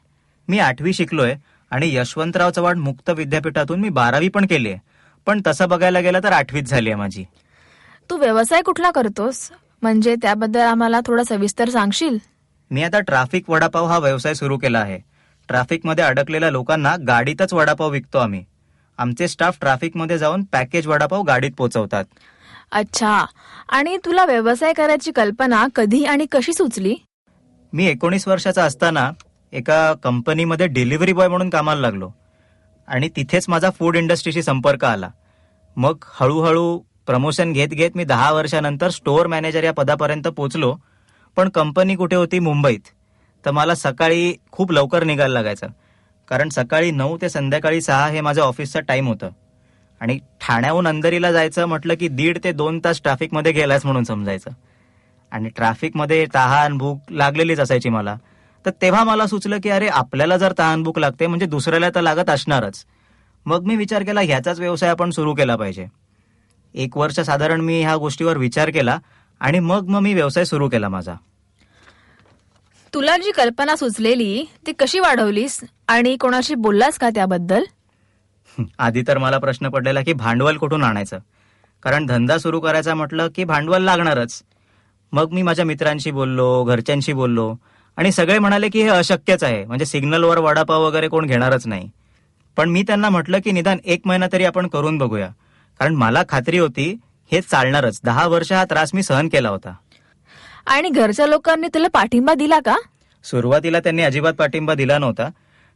मी 0.47 0.59
आठवी 0.59 0.93
शिकलोय 0.93 1.35
आणि 1.71 1.95
यशवंतराव 1.95 2.49
चव्हाण 2.49 2.79
मुक्त 2.79 3.09
विद्यापीठातून 3.09 3.79
मी 3.79 3.89
बारावी 3.89 4.29
पण 4.29 4.45
केली 4.45 4.69
आहे 4.69 4.88
पण 5.29 5.41
तसं 5.47 5.69
बघायला 5.69 5.99
गेलं 5.99 6.19
तर 6.23 6.31
आठवीच 6.31 6.69
झाली 6.69 6.89
आहे 6.89 6.95
माझी. 6.95 7.25
तू 8.09 8.17
व्यवसाय 8.17 8.61
कुठला 8.61 8.91
करतोस? 8.91 9.51
म्हणजे 9.81 10.15
त्याबद्दल 10.21 10.59
आम्हाला 10.59 10.99
थोडं 11.05 11.23
सविस्तर 11.23 11.69
सांगशील? 11.69 12.17
मी 12.71 12.83
आता 12.83 12.99
ट्राफिक 12.99 13.49
वडापाव 13.49 13.85
हा 13.85 13.97
व्यवसाय 13.97 14.33
सुरू 14.33 14.57
केला 14.57 14.79
आहे. 14.79 14.99
ट्रॅफिकमध्ये 15.47 16.03
अडकलेल्या 16.03 16.49
लोकांना 16.49 16.95
गाडीतच 17.07 17.53
वडापाव 17.53 17.89
विकतो 17.89 18.17
आम्ही. 18.17 18.43
आमचे 18.97 19.27
स्टाफ 19.27 19.57
ट्रॅफिकमध्ये 19.59 20.17
जाऊन 20.17 20.43
पॅकेज 20.43 20.87
वडापाव 20.87 21.21
गाडीत 21.21 21.51
पोहोचवतात 21.57 22.05
अच्छा. 22.71 23.25
आणि 23.69 23.97
तुला 23.97 24.25
व्यवसाय 24.25 24.73
करायची 24.73 25.11
कल्पना 25.11 25.67
कधी 25.75 26.05
आणि 26.05 26.25
कशी 26.31 26.53
सुचली? 26.53 26.95
मी 27.73 27.85
एकोणीस 27.85 28.27
वर्षाचा 28.27 28.63
असताना 28.63 29.11
एका 29.53 29.93
कंपनीमध्ये 30.03 30.67
डिलिव्हरी 30.67 31.13
बॉय 31.13 31.27
म्हणून 31.27 31.49
कामाला 31.49 31.81
लागलो. 31.81 32.11
आणि 32.87 33.09
तिथेच 33.15 33.45
माझा 33.49 33.69
फूड 33.69 33.97
इंडस्ट्रीशी 33.97 34.43
संपर्क 34.43 34.85
आला. 34.85 35.09
मग 35.77 35.97
हळूहळू 36.07 36.79
प्रमोशन 37.07 37.53
घेत 37.53 37.67
घेत 37.67 37.91
मी 37.95 38.03
दहा 38.03 38.31
वर्षानंतर 38.31 38.89
स्टोअर 38.89 39.27
मॅनेजर 39.27 39.63
या 39.63 39.73
पदापर्यंत 39.73 40.27
पोचलो. 40.27 40.75
पण 41.35 41.49
कंपनी 41.49 41.95
कुठे 41.95 42.15
होती? 42.15 42.39
मुंबईत. 42.39 42.79
तर 43.45 43.51
मला 43.51 43.75
सकाळी 43.75 44.33
खूप 44.51 44.71
लवकर 44.71 45.03
निघायला 45.03 45.33
लागायचं. 45.33 45.67
कारण 46.27 46.49
सकाळी 46.49 46.91
नऊ 46.91 47.17
ते 47.21 47.29
संध्याकाळी 47.29 47.81
सहा 47.81 48.07
हे 48.07 48.21
माझ्या 48.21 48.43
ऑफिसचं 48.43 48.79
टाइम 48.79 49.07
होतं. 49.07 49.29
आणि 50.01 50.19
ठाण्याहून 50.41 50.87
अंधेरीला 50.87 51.31
जायचं 51.31 51.65
म्हटलं 51.65 51.93
की 51.93 52.07
दीड 52.07 52.37
ते 52.43 52.51
दोन 52.51 52.79
तास 52.83 53.01
ट्रॅफिकमध्ये 53.01 53.51
गेलास 53.51 53.85
म्हणून 53.85 54.03
समजायचं. 54.03 54.51
आणि 55.31 55.49
ट्रॅफिकमध्ये 55.49 56.25
तहान 56.35 56.77
भूक 56.77 56.99
लागलेलीच 57.11 57.59
असायची 57.59 57.89
मला. 57.89 58.15
तर 58.65 58.71
तेव्हा 58.81 59.03
मला 59.03 59.27
सुचलं 59.27 59.57
की 59.63 59.69
अरे 59.69 59.87
आपल्याला 59.87 60.37
जर 60.37 60.53
तहान 60.59 60.83
भूक 60.83 60.99
लागते 60.99 61.27
म्हणजे 61.27 61.45
दुसऱ्याला 61.45 61.89
तर 61.89 62.01
लागत 62.01 62.29
असणारच. 62.29 62.85
मग 63.45 63.63
मी 63.63 63.75
विचार 63.75 64.03
केला 64.03 64.21
ह्याचाच 64.21 64.59
व्यवसाय 64.59 64.89
आपण 64.89 65.09
सुरू 65.09 65.33
केला 65.33 65.55
पाहिजे. 65.55 65.85
एक 66.75 66.97
वर्ष 66.97 67.19
साधारण 67.19 67.61
मी 67.61 67.81
ह्या 67.81 67.95
गोष्टीवर 67.95 68.37
विचार 68.37 68.69
केला 68.69 68.99
आणि 69.39 69.59
मग 69.59 69.87
मग 69.87 69.99
मी 69.99 70.13
व्यवसाय 70.13 70.45
सुरू 70.45 70.69
केला 70.69 70.89
माझा. 70.89 71.13
तुला 72.93 73.17
जी 73.17 73.31
कल्पना 73.31 73.75
सुचलेली 73.75 74.45
ती 74.67 74.71
कशी 74.79 74.99
वाढवलीस 74.99 75.59
आणि 75.87 76.17
कोणाशी 76.17 76.55
बोललास 76.55 76.97
का 76.97 77.09
त्याबद्दल? 77.09 77.63
आधी 78.79 79.03
तर 79.07 79.17
मला 79.17 79.37
प्रश्न 79.37 79.69
पडलेला 79.69 80.01
की 80.01 80.13
भांडवल 80.13 80.57
कुठून 80.57 80.83
आणायचं? 80.83 81.19
कारण 81.83 82.05
धंदा 82.05 82.37
सुरू 82.37 82.59
करायचा 82.59 82.95
म्हटलं 82.95 83.27
की 83.35 83.43
भांडवल 83.43 83.81
लागणारच. 83.81 84.43
मग 85.11 85.31
मी 85.31 85.41
माझ्या 85.41 85.65
मित्रांशी 85.65 86.11
बोललो 86.11 86.63
घरच्यांशी 86.63 87.13
बोललो 87.13 87.55
आणि 87.97 88.11
सगळे 88.11 88.39
म्हणाले 88.39 88.69
की 88.69 88.81
हे 88.81 88.89
अशक्यच 88.89 89.43
आहे. 89.43 89.65
म्हणजे 89.65 89.85
सिग्नलवर 89.85 90.37
वडापाव 90.37 90.83
वगैरे 90.83 91.07
कोण 91.07 91.25
घेणारच 91.25 91.67
नाही. 91.67 91.89
पण 92.59 92.69
मी 92.69 92.83
त्यांना 92.83 93.09
म्हटलं 93.09 93.37
की 93.37 93.51
निदान 93.51 93.77
एक 93.85 94.01
महिना 94.05 94.27
तरी 94.31 94.43
आपण 94.43 94.67
करून 94.67 94.97
बघूया. 94.97 95.29
कारण 95.79 95.95
मला 95.95 96.23
खात्री 96.29 96.57
होती 96.57 96.99
हे 97.31 97.41
चालणारच. 97.41 98.01
दहा 98.03 98.27
वर्ष 98.27 98.51
हा 98.51 98.63
त्रास 98.63 98.91
मी 98.93 99.03
सहन 99.03 99.27
केला 99.27 99.49
होता. 99.49 99.73
आणि 100.67 100.89
घरच्या 100.89 101.27
लोकांनी 101.27 101.67
तुला 101.67 101.87
पाठिंबा 101.87 102.33
दिला 102.33 102.59
का? 102.59 102.77
सुरुवातीला 103.23 103.79
त्यांनी 103.79 104.01
अजिबात 104.01 104.33
पाठिंबा 104.33 104.73
दिला 104.73 104.97
नव्हता. 104.97 105.29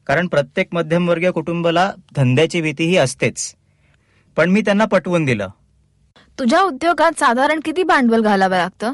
कारण 0.08 0.28
प्रत्येक 0.28 0.68
मध्यमवर्गीय 0.72 1.32
कुटुंबाला 1.32 1.92
धंद्याची 2.16 2.62
भीती 2.62 2.84
ही 2.84 2.98
असतेच. 2.98 3.56
पण 4.36 4.50
मी 4.50 4.62
त्यांना 4.62 4.86
पटवून 4.86 5.26
दिलं. 5.26 5.48
तुझ्या 6.40 6.62
उद्योगात 6.62 7.20
साधारण 7.20 7.60
किती 7.66 7.84
भांडवल 7.84 8.22
घालावं 8.22 8.58
लागतं? 8.58 8.94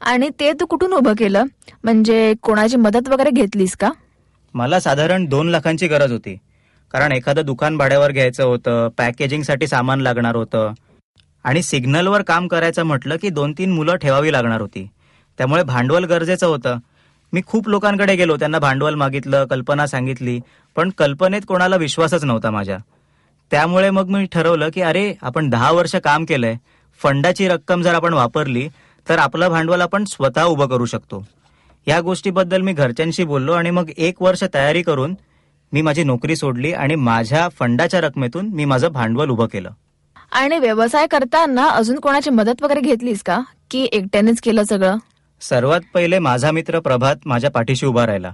आणि 0.00 0.30
ते 0.40 0.52
तू 0.52 0.66
कुठून 0.66 0.92
उभं 0.92 1.12
केलं? 1.18 1.44
म्हणजे 1.84 2.34
कोणाची 2.42 2.76
मदत 2.76 3.08
वगैरे 3.08 3.30
घेतलीस 3.30 3.76
का? 3.76 3.90
मला 4.54 4.80
साधारण 4.80 5.24
दोन 5.24 5.48
लाखांची 5.48 5.86
गरज 5.88 6.12
होती. 6.12 6.38
कारण 6.94 7.12
एखादं 7.12 7.44
दुकान 7.44 7.76
भाड्यावर 7.76 8.12
घ्यायचं 8.12 8.44
होतं 8.44 8.88
पॅकेजिंगसाठी 8.88 9.66
सामान 9.66 10.00
लागणार 10.00 10.36
होतं. 10.36 10.72
आणि 11.44 11.62
सिग्नलवर 11.62 12.22
काम 12.22 12.46
करायचं 12.48 12.82
म्हटलं 12.82 13.16
की 13.16 13.28
दोन 13.28 13.52
तीन 13.58 13.72
मुलं 13.72 13.96
ठेवावी 13.96 14.32
लागणार 14.32 14.60
होती. 14.60 14.86
त्यामुळे 15.38 15.62
भांडवल 15.62 16.04
गरजेचं 16.04 16.46
होतं. 16.46 16.78
मी 17.32 17.40
खूप 17.46 17.68
लोकांकडे 17.68 18.16
गेलो 18.16 18.36
त्यांना 18.36 18.58
भांडवल 18.58 18.94
मागितलं 18.94 19.44
कल्पना 19.44 19.86
सांगितली 19.86 20.40
पण 20.76 20.90
कल्पनेत 20.90 21.42
कोणाला 21.48 21.76
विश्वासच 21.76 22.24
नव्हता 22.24 22.50
माझ्या. 22.50 22.78
त्यामुळे 23.50 23.90
मग 23.90 24.08
मी 24.08 24.26
ठरवलं 24.32 24.68
की 24.74 24.80
अरे 24.80 25.12
आपण 25.22 25.50
दहा 25.50 25.72
वर्ष 25.72 25.96
काम 25.96 26.24
केलंय 26.24 26.56
फंडाची 27.00 27.48
रक्कम 27.48 27.82
जर 27.82 27.94
आपण 27.94 28.14
वापरली 28.14 28.68
तर 29.08 29.18
आपलं 29.18 29.48
भांडवल 29.48 29.80
आपण 29.80 30.04
स्वतः 30.04 30.42
उभं 30.42 30.66
करू 30.66 30.86
शकतो. 30.86 31.26
या 31.86 32.00
गोष्टीबद्दल 32.00 32.62
मी 32.62 32.72
घरच्यांशी 32.72 33.24
बोललो 33.24 33.52
आणि 33.52 33.70
मग 33.70 33.90
एक 33.96 34.22
वर्ष 34.22 34.44
तयारी 34.54 34.82
करून 34.82 35.14
मी 35.72 35.82
माझी 35.82 36.04
नोकरी 36.04 36.36
सोडली 36.36 36.72
आणि 36.72 36.94
माझ्या 36.94 37.48
फंडाच्या 37.48 38.00
रकमेतून 38.00 38.46
मी 38.46 38.64
माझं 38.64 38.88
भांडवल 38.88 39.28
उभं 39.28 39.46
केलं. 39.46 39.70
आणि 40.32 40.58
व्यवसाय 40.58 41.06
करताना 41.06 41.68
अजून 41.68 41.98
कोणाची 41.98 42.30
मदत 42.30 42.62
वगैरे 42.62 42.80
घेतलीस 42.80 43.22
का? 43.22 43.40
की 43.70 43.88
एकट्यानेच 43.92 44.40
केलं 44.40 44.62
सगळं? 44.62 44.96
सर्वात 45.40 45.80
पहिले 45.94 46.18
माझा 46.18 46.50
मित्र 46.50 46.80
प्रभात 46.80 47.16
माझ्या 47.26 47.50
पाठीशी 47.50 47.86
उभा 47.86 48.06
राहिला. 48.06 48.32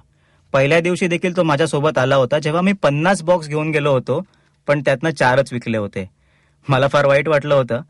पहिल्या 0.52 0.80
दिवशी 0.80 1.06
देखील 1.06 1.36
तो 1.36 1.42
माझ्यासोबत 1.42 1.98
आला 1.98 2.16
होता 2.16 2.38
जेव्हा 2.38 2.62
मी 2.62 2.72
पन्नास 2.72 3.22
बॉक्स 3.22 3.48
घेऊन 3.48 3.70
गेलो 3.70 3.92
होतो 3.92 4.22
पण 4.66 4.80
त्यातनं 4.80 5.10
चारच 5.10 5.52
विकले 5.52 5.78
होते. 5.78 6.08
मला 6.68 6.88
फार 6.88 7.06
वाईट 7.06 7.28
वाटलं 7.28 7.54
होतं 7.54 7.80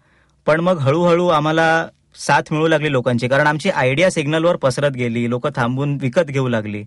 पण 0.46 0.60
मग 0.60 0.78
हळूहळू 0.78 1.28
आम्हाला 1.28 1.86
साथ 2.16 2.42
मिळू 2.50 2.66
लागली 2.68 2.92
लोकांची 2.92 3.28
कारण 3.28 3.46
आमची 3.46 3.70
आयडिया 3.70 4.10
सिग्नलवर 4.10 4.56
पसरत 4.56 4.90
गेली 4.90 5.28
लोक 5.30 5.46
थांबून 5.56 5.96
विकत 6.00 6.28
घेऊ 6.28 6.48
लागली. 6.48 6.84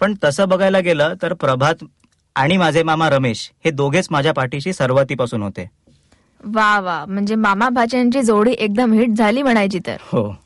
पण 0.00 0.14
तसं 0.24 0.48
बघायला 0.48 0.80
गेलं 0.80 1.14
तर 1.22 1.32
प्रभात 1.34 1.84
आणि 2.36 2.56
माझे 2.56 2.82
मामा 2.82 3.10
रमेश 3.10 3.52
हे 3.64 3.70
दोघेच 3.70 4.08
माझ्या 4.10 4.32
पाठीशी 4.32 4.72
सर्वातीपासून 4.72 5.42
होते. 5.42 5.70
वा 6.44 6.80
वा. 6.80 7.04
म्हणजे 7.08 7.34
मामा 7.34 7.68
भाच्यांची 7.68 8.22
जोडी 8.22 8.52
एकदम 8.52 8.92
हिट 8.92 9.10
झाली 9.10 9.42
म्हणायची 9.42 9.78
तर. 9.86 9.96
हो. 10.00 10.36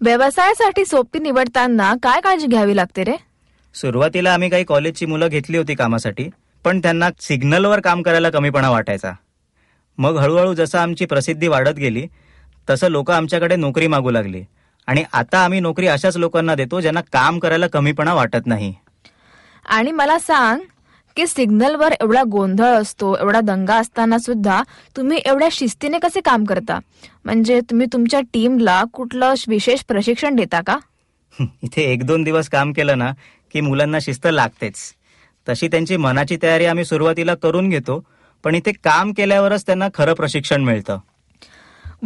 व्यवसायासाठी 0.00 0.84
सोपी 0.84 1.18
निवडताना 1.18 1.94
काय 2.02 2.20
काळजी 2.20 2.46
घ्यावी 2.46 2.76
लागते 2.76 3.04
रे? 3.04 3.16
सुरुवातीला 3.74 4.34
आम्ही 4.34 4.50
काही 4.50 4.64
कॉलेजची 4.64 5.06
मुलं 5.06 5.28
घेतली 5.28 5.56
होती 5.56 5.74
कामासाठी 5.74 6.28
पण 6.64 6.78
त्यांना 6.78 7.08
सिग्नलवर 7.20 7.80
काम 7.80 8.02
करायला 8.02 8.30
कमीपणा 8.30 8.70
वाटायचा. 8.70 9.12
मग 9.98 10.16
हळूहळू 10.16 10.54
जसं 10.54 10.78
आमची 10.78 11.04
प्रसिद्धी 11.04 11.48
वाढत 11.48 11.74
गेली 11.78 12.06
तसं 12.70 12.88
लोक 12.88 13.10
आमच्याकडे 13.10 13.56
नोकरी 13.56 13.86
मागू 13.86 14.10
लागली. 14.10 14.42
आणि 14.90 15.02
आता 15.12 15.38
आम्ही 15.38 15.60
नोकरी 15.60 15.86
अशाच 15.86 16.16
लोकांना 16.16 16.54
देतो 16.54 16.80
ज्यांना 16.80 17.00
काम 17.12 17.38
करायला 17.38 17.66
कमीपणा 17.66 18.14
वाटत 18.14 18.46
नाही. 18.46 18.72
आणि 19.64 19.92
मला 19.92 20.18
सांग 20.18 20.60
की 21.16 21.26
सिग्नलवर 21.26 21.92
एवढा 21.92 22.22
गोंधळ 22.22 22.64
असतो 22.64 23.16
एवढा 23.20 23.40
दंगा 23.40 23.74
असताना 23.74 24.18
सुद्धा 24.18 24.62
तुम्ही 24.96 25.20
एवढ्या 25.24 25.48
शिस्तीने 25.52 25.98
कसे 25.98 26.20
काम 26.20 26.44
करता? 26.44 26.78
म्हणजे 27.24 27.60
तुम्ही 27.60 27.86
तुमच्या 27.92 28.20
टीमला 28.32 28.82
कुठलं 28.92 29.34
विशेष 29.48 29.82
प्रशिक्षण 29.88 30.36
देता 30.36 30.60
का? 30.60 30.76
इथे 31.62 31.82
एक 31.82 32.04
दोन 32.04 32.22
दिवस 32.22 32.48
काम 32.48 32.72
केलं 32.72 32.98
ना 32.98 33.10
की 33.52 33.60
मुलांना 33.60 33.98
शिस्त 34.00 34.26
लागतेच. 34.26 34.76
तशी 35.48 35.68
त्यांची 35.68 35.96
मनाची 35.96 36.36
तयारी 36.42 36.66
आम्ही 36.66 36.84
सुरुवातीला 36.84 37.34
करून 37.34 37.68
घेतो 37.68 38.04
पण 38.44 38.54
इथे 38.54 38.72
काम 38.72 39.12
केल्यावरच 39.12 39.66
त्यांना 39.66 39.88
खरं 39.94 40.14
प्रशिक्षण 40.14 40.64
मिळतं. 40.64 40.98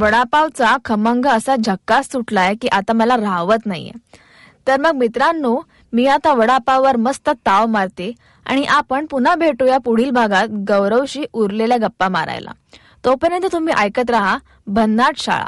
वडापावचा 0.01 0.77
खमंग 0.85 1.27
असा 1.27 1.57
झक्कास 1.57 2.13
सुटलाय 2.13 2.55
की 2.55 2.69
आता 2.69 2.93
मला 2.93 3.17
राहवत 3.17 3.67
नाहीये. 3.67 3.93
तर 4.67 4.81
मग 4.81 4.93
मित्रांनो 4.95 5.61
मी 5.93 6.07
आता 6.07 6.33
वडापाववर 6.33 6.97
मस्त 6.97 7.29
ताव 7.29 7.67
मारते 7.67 8.13
आणि 8.47 8.65
आपण 8.65 9.07
पुन्हा 9.07 9.35
भेटूया 9.35 9.79
पुढील 9.79 10.11
भागात 10.11 10.49
गौरवशी 10.49 11.25
उरलेल्या 11.33 11.79
गप्पा 11.79 12.09
मारायला. 12.09 12.51
तोपर्यंत 13.05 13.47
तुम्ही 13.53 13.75
ऐकत 13.75 14.11
राहा 14.11 14.39
भन्नाट 14.67 15.19
शाळा. 15.19 15.47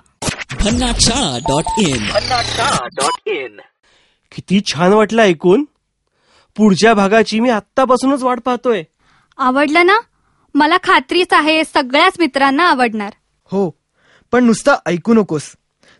भन्नाट 0.64 1.00
शाळा 1.00 1.38
डॉट 1.38 3.28
इन. 3.28 3.56
किती 4.34 4.60
छान 4.60 4.92
वाटलं 4.92 5.22
ऐकून. 5.22 5.64
पुढच्या 6.56 6.94
भागाची 6.94 7.40
मी 7.40 7.50
आत्तापासूनच 7.50 8.22
वाट 8.22 8.40
पाहतोय. 8.40 8.82
आवडलं 9.38 9.86
ना? 9.86 9.98
मला 10.54 10.76
खात्रीच 10.76 11.32
आहे 11.32 11.64
सगळ्याच 11.64 12.12
मित्रांना 12.18 12.70
आवडणार. 12.70 13.12
हो 13.44 13.85
पण 14.36 14.44
नुसतं 14.44 14.74
ऐकू 14.86 15.14
नकोस. 15.14 15.56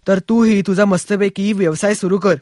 तर 0.09 0.19
तूही 0.19 0.62
तुझा 0.62 0.85
मस्तपैकी 0.85 1.52
व्यवसाय 1.52 1.95
सुरू 1.95 2.19
कर. 2.19 2.35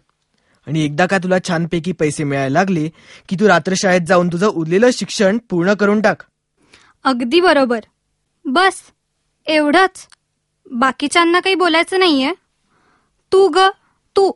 आणि 0.66 0.84
एकदा 0.84 1.06
का 1.06 1.18
तुला 1.18 1.38
छानपैकी 1.48 1.92
पैसे 1.92 2.24
मिळायला 2.24 2.58
लागले 2.58 2.88
की 3.28 3.36
तू 3.40 3.48
रात्र 3.48 3.74
शाळेत 3.76 4.00
जाऊन 4.00 4.28
तुझं 4.28 4.46
उरलेलं 4.46 4.90
शिक्षण 4.92 5.38
पूर्ण 5.50 5.74
करून 5.74 6.00
टाक. 6.00 6.16
अगदी 7.04 7.40
बरोबर. 7.40 7.80
बस 8.44 8.74
एवढंच. 9.46 10.08
बाकीच्यांना 10.70 11.40
काही 11.40 11.54
बोलायचं 11.54 11.98
नाहीये. 11.98 12.32
तू 13.32 13.48
ग 13.48 13.58
तू. 14.16 14.30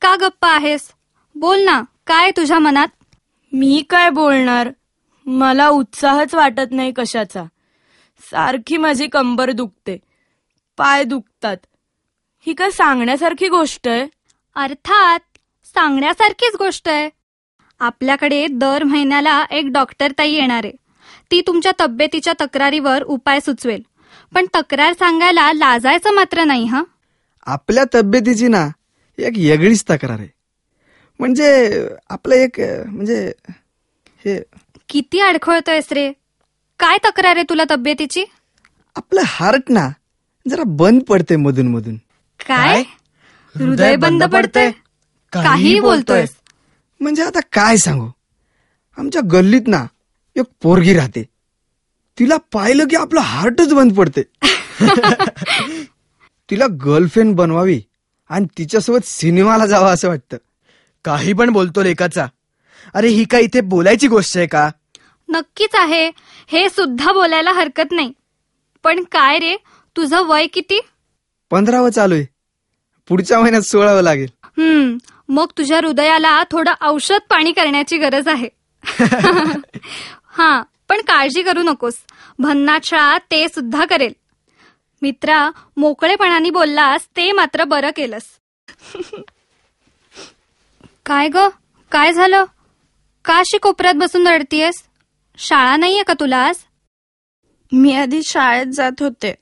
का 0.00 0.16
गप्पा 0.16 0.48
आहेस? 0.48 0.90
बोल 1.34 1.60
ना 1.60 1.82
काय 2.06 2.30
तुझ्या 2.30 2.58
मनात? 2.58 2.88
मी 3.52 3.84
काय 3.90 4.10
बोलणार? 4.10 4.70
मला 5.26 5.68
उत्साहच 5.68 6.34
वाटत 6.34 6.70
नाही 6.70 6.92
कशाचा. 6.96 7.44
सारखी 8.20 8.76
माझी 8.76 9.06
कंबर 9.06 9.50
दुखते. 9.50 10.09
पाय 10.80 11.04
दुखतात. 11.04 11.56
ही 12.46 12.54
काय 12.54 12.70
सांगण्यासारखी 12.70 13.48
गोष्ट 13.48 13.88
आहे? 13.88 14.06
अर्थात 14.54 15.20
सांगण्यासारखीच 15.64 16.56
गोष्ट 16.56 16.88
आहे. 16.88 17.10
आपल्याकडे 17.80 18.46
दर 18.50 18.84
महिन्याला 18.84 19.46
एक 19.50 19.66
डॉक्टर 19.66 20.12
ताई 20.18 20.32
येणार 20.32 20.64
आहे. 20.64 20.72
ती 21.30 21.40
तुमच्या 21.46 21.72
तब्येतीच्या 21.80 22.32
तक्रारीवर 22.40 23.02
उपाय 23.02 23.40
सुचवेल. 23.40 23.82
पण 24.34 24.46
तक्रार 24.54 24.92
सांगायला 24.92 25.52
लाजायचं 25.52 26.14
मात्र 26.14 26.44
नाही 26.44 26.64
हा? 26.64 26.82
आपल्या 27.46 27.84
तब्येतीची 27.94 28.48
ना 28.48 28.68
एक 29.18 29.32
वेगळीच 29.36 29.84
तक्रार 29.90 30.18
आहे. 30.18 30.28
म्हणजे 31.20 31.88
आपलं 32.10 32.34
एक 32.34 32.60
म्हणजे 32.88 33.32
हे 34.24 34.42
किती 34.88 35.20
अडखळतोयस 35.20 35.92
रे. 35.92 36.12
काय 36.78 36.98
तक्रार 37.04 37.36
आहे 37.36 37.44
तुला 37.48 37.64
तब्येतीची? 37.70 38.24
आपलं 38.96 39.20
हार्ट 39.24 39.70
ना 39.70 39.88
जरा 40.46 40.62
बंद 40.66 41.02
पडते 41.02 41.36
मधून 41.36 41.68
मधून 41.68 41.96
काय? 42.40 42.82
हृदय 43.54 43.96
बंद 43.96 44.24
पडतंय? 44.24 44.70
काही 45.32 45.80
बोलतोयस. 45.80 46.30
म्हणजे 47.00 47.22
आता 47.22 47.40
काय 47.52 47.76
सांगू? 47.76 48.08
आमच्या 48.98 49.22
गल्लीत 49.32 49.68
ना 49.68 49.84
एक 50.36 50.44
पोरगी 50.62 50.94
राहते. 50.94 51.22
तिला 52.18 52.36
पाहिलं 52.52 52.88
की 52.88 52.96
आपलं 52.96 53.20
हार्टच 53.20 53.72
बंद 53.72 53.92
पडते 53.94 54.22
तिला 56.50 56.66
गर्लफ्रेंड 56.84 57.34
बनवावी 57.36 57.80
आणि 58.30 58.46
तिच्यासोबत 58.58 59.06
सिनेमाला 59.06 59.66
जावं 59.66 59.94
असं 59.94 60.08
वाटतं. 60.08 60.36
काही 61.04 61.32
पण 61.32 61.50
बोलतो 61.50 61.82
लेकाचा. 61.82 62.26
अरे 62.94 63.08
ही 63.08 63.24
काय 63.24 63.42
इथे 63.42 63.60
बोलायची 63.60 64.08
गोष्ट 64.08 64.36
आहे 64.36 64.46
का? 64.46 64.70
नक्कीच 65.28 65.74
आहे. 65.74 66.10
हे 66.48 66.68
सुद्धा 66.68 67.12
बोलायला 67.12 67.52
हरकत 67.52 67.92
नाही. 67.92 68.12
पण 68.84 69.02
काय 69.12 69.38
रे? 69.38 69.56
तुझं 69.96 70.26
वय 70.26 70.46
किती? 70.46 70.80
पंधरावं 71.50 71.90
चालू 71.90 72.14
आहे. 72.14 72.24
पुढच्या 73.08 73.40
महिन्यात 73.40 73.62
सोळावं 73.62 74.02
लागेल. 74.02 74.28
हम्म 74.44 74.96
मग 75.28 75.46
तुझ्या 75.58 75.76
हृदयाला 75.76 76.42
थोडं 76.50 76.72
औषध 76.80 77.18
पाणी 77.30 77.52
करण्याची 77.52 77.98
गरज 77.98 78.28
आहे. 78.28 78.48
हा 80.28 80.62
पण 80.88 81.00
काळजी 81.00 81.42
करू 81.42 81.62
नकोस. 81.62 81.94
भन्नाट 82.38 82.84
शाळा 82.84 83.18
ते 83.18 83.48
सुद्धा 83.48 83.84
करेल. 83.84 84.12
मित्रा 85.02 85.50
मोकळेपणाने 85.76 86.50
बोललास 86.50 87.08
ते 87.16 87.32
मात्र 87.32 87.64
बरं 87.64 87.90
केलंस. 87.96 88.24
काय 91.06 91.28
ग? 91.28 91.48
काय 91.92 92.12
झालं? 92.12 92.44
का 93.24 93.38
अशी 93.38 93.58
कोपऱ्यात 93.58 93.94
बसून 93.94 94.26
रडतीयस? 94.26 94.82
शाळा 95.36 95.76
नाहीये 95.76 96.02
का 96.02 96.12
तुला 96.20 96.36
आज? 96.36 96.56
मी 97.72 97.94
आधी 97.96 98.22
शाळेत 98.22 98.66
जात 98.66 99.02
होते. 99.02 99.34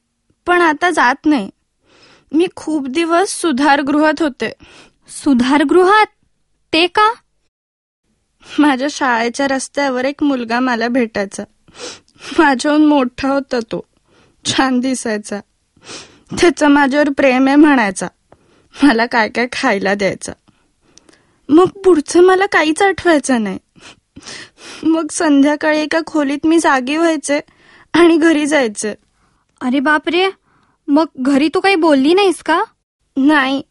पण 0.48 0.60
आता 0.60 0.90
जात 0.90 1.14
नाही. 1.24 1.50
मी 2.32 2.46
खूप 2.56 2.86
दिवस 2.88 3.30
सुधारगृहात 3.30 4.22
होते. 4.22 4.52
सुधारगृहात? 5.24 6.06
ते 6.72 6.86
का? 6.86 7.12
माझ्या 8.58 8.88
शाळेच्या 8.90 9.48
रस्त्यावर 9.48 10.04
एक 10.04 10.22
मुलगा 10.22 10.60
मला 10.60 10.88
भेटायचा. 10.88 11.44
माझ्याहून 12.38 12.84
मोठा 12.84 13.28
होता 13.28 13.60
तो. 13.60 13.86
छान 14.44 14.80
दिसायचा. 14.80 15.40
त्याचं 16.40 16.68
माझ्यावर 16.68 17.08
प्रेम 17.08 17.46
आहे 17.46 17.56
म्हणायचा. 17.56 18.06
मला 18.82 19.06
काय 19.06 19.28
काय 19.28 19.46
खायला 19.52 19.94
द्यायचा. 19.94 20.32
मग 21.48 21.68
पुढचं 21.84 22.20
मला 22.20 22.46
काहीच 22.46 22.82
आठवायचं 22.82 23.44
नाही. 23.44 23.58
मग 24.82 25.06
संध्याकाळी 25.10 25.78
एका 25.78 25.98
खोलीत 26.06 26.46
मी 26.46 26.58
जागी 26.58 26.96
व्हायचे 26.96 27.40
आणि 27.94 28.16
घरी 28.16 28.46
जायचे. 28.46 28.94
अरे 29.60 29.80
बापरे. 29.80 30.30
मग 30.88 31.04
घरी 31.16 31.48
तू 31.48 31.60
काही 31.60 31.74
बोलली 31.74 32.14
नाहीस 32.14 32.42
का? 32.42 32.64
नाही. 33.16 33.62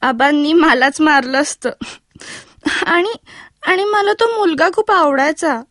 आबांनी 0.00 0.52
मलाच 0.52 1.00
मारलं 1.00 1.40
असतं. 1.40 1.70
आणि 2.86 3.12
आणि 3.66 3.84
मला 3.84 4.12
तो 4.12 4.38
मुलगा 4.38 4.68
खूप 4.74 4.90
आवडायचा. 4.90 5.62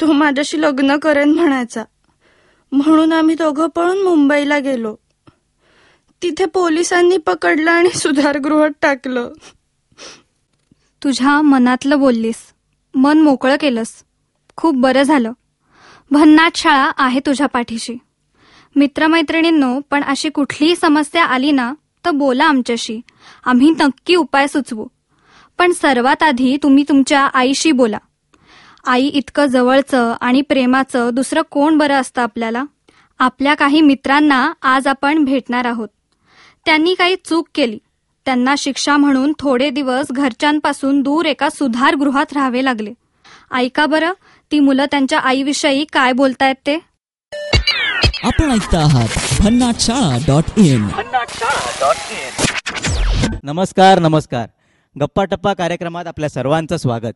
तो 0.00 0.12
माझ्याशी 0.12 0.62
लग्न 0.62 0.96
करेन 0.96 1.34
म्हणायचा. 1.34 1.84
म्हणून 2.72 3.12
आम्ही 3.12 3.34
दोघं 3.34 3.66
पळून 3.66 4.02
मुंबईला 4.02 4.58
गेलो. 4.58 4.96
तिथे 6.22 6.44
पोलिसांनी 6.44 7.16
पकडलं 7.16 7.70
आणि 7.70 7.90
सुधारगृहात 7.90 8.70
टाकलं. 8.80 9.32
तुझ्या 11.04 11.42
मनातलं 11.42 11.98
बोललीस. 11.98 12.54
मन 12.94 13.20
मोकळं 13.20 13.56
केलंस. 13.60 14.04
खूप 14.56 14.76
बरं 14.76 15.02
झालं. 15.02 15.32
भन्नाट 16.10 16.56
शाळा 16.56 16.90
आहे 16.96 17.20
तुझ्या 17.20 17.46
पाठीशी. 17.46 17.98
मित्रमैत्रिणींनो 18.78 19.80
पण 19.90 20.02
अशी 20.02 20.28
कुठलीही 20.28 20.76
समस्या 20.76 21.24
आली 21.24 21.52
ना 21.52 21.74
तर 22.04 22.10
बोला 22.10 22.44
आमच्याशी. 22.44 23.00
आम्ही 23.44 23.70
नक्की 23.70 24.14
उपाय 24.14 24.46
सुचवू. 24.46 24.86
पण 25.58 25.72
सर्वात 25.72 26.22
आधी 26.22 26.56
तुम्ही 26.62 26.84
तुमच्या 26.88 27.20
आईशी 27.20 27.72
बोला. 27.72 27.98
आई 28.86 29.06
इतकं 29.06 29.46
जवळचं 29.46 30.14
आणि 30.20 30.40
प्रेमाचं 30.40 31.10
दुसरं 31.12 31.42
कोण 31.50 31.78
बरं 31.78 31.94
असतं 31.94 32.22
आपल्याला? 32.22 32.64
आपल्या 33.18 33.54
काही 33.54 33.80
मित्रांना 33.80 34.52
आज 34.62 34.86
आपण 34.86 35.24
भेटणार 35.24 35.64
आहोत. 35.64 35.88
त्यांनी 36.66 36.94
काही 36.94 37.16
चूक 37.24 37.48
केली. 37.54 37.78
त्यांना 38.24 38.54
शिक्षा 38.58 38.96
म्हणून 38.96 39.32
थोडे 39.38 39.70
दिवस 39.70 40.06
घरच्यांपासून 40.10 41.02
दूर 41.02 41.24
एका 41.24 41.48
सुधारगृहात 41.50 42.32
राहावे 42.32 42.64
लागले. 42.64 42.92
ऐका 43.52 43.86
बरं 43.86 44.12
ती 44.52 44.60
मुलं 44.60 44.84
त्यांच्या 44.84 45.18
आईविषयी 45.18 45.84
काय 45.92 46.12
बोलतायत 46.12 46.54
ते? 46.54 46.87
आपण 48.04 48.50
ऐकता 48.50 48.78
आहात 48.78 49.42
भन्नाट 49.42 49.80
शाळा 49.80 50.16
डॉट 50.26 50.58
इन. 50.58 50.88
नमस्कार 53.42 53.98
नमस्कार. 53.98 54.46
गप्पा 54.96 55.24
टप्पा 55.24 55.52
कार्यक्रमात 55.54 56.06
आपल्या 56.06 56.28
सर्वांचं 56.28 56.76
स्वागत. 56.76 57.12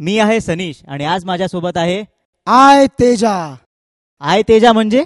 मी 0.00 0.18
आहे 0.18 0.40
सनीश 0.40 0.80
आणि 0.88 1.04
आज 1.04 1.24
माझ्यासोबत 1.24 1.76
आहे 1.76 2.04
आय 2.46 2.86
तेजा. 3.00 3.54
आय 4.20 4.42
तेजा 4.48 4.72
म्हणजे? 4.72 5.04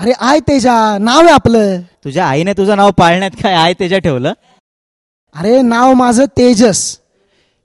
अरे 0.00 0.12
आय 0.12 0.40
तेजा 0.40 0.98
नाव 0.98 1.20
आहे 1.20 1.30
आपलं. 1.30 1.80
तुझ्या 2.04 2.26
आईने 2.26 2.52
तुझं 2.52 2.76
नाव 2.76 2.90
पाळण्यात 2.90 3.30
काय 3.42 3.54
आय 3.54 3.74
तेजा 3.80 3.98
ठेवलं? 3.98 4.32
अरे 5.34 5.60
नाव 5.62 5.92
माझं 5.94 6.24
तेजस. 6.36 6.98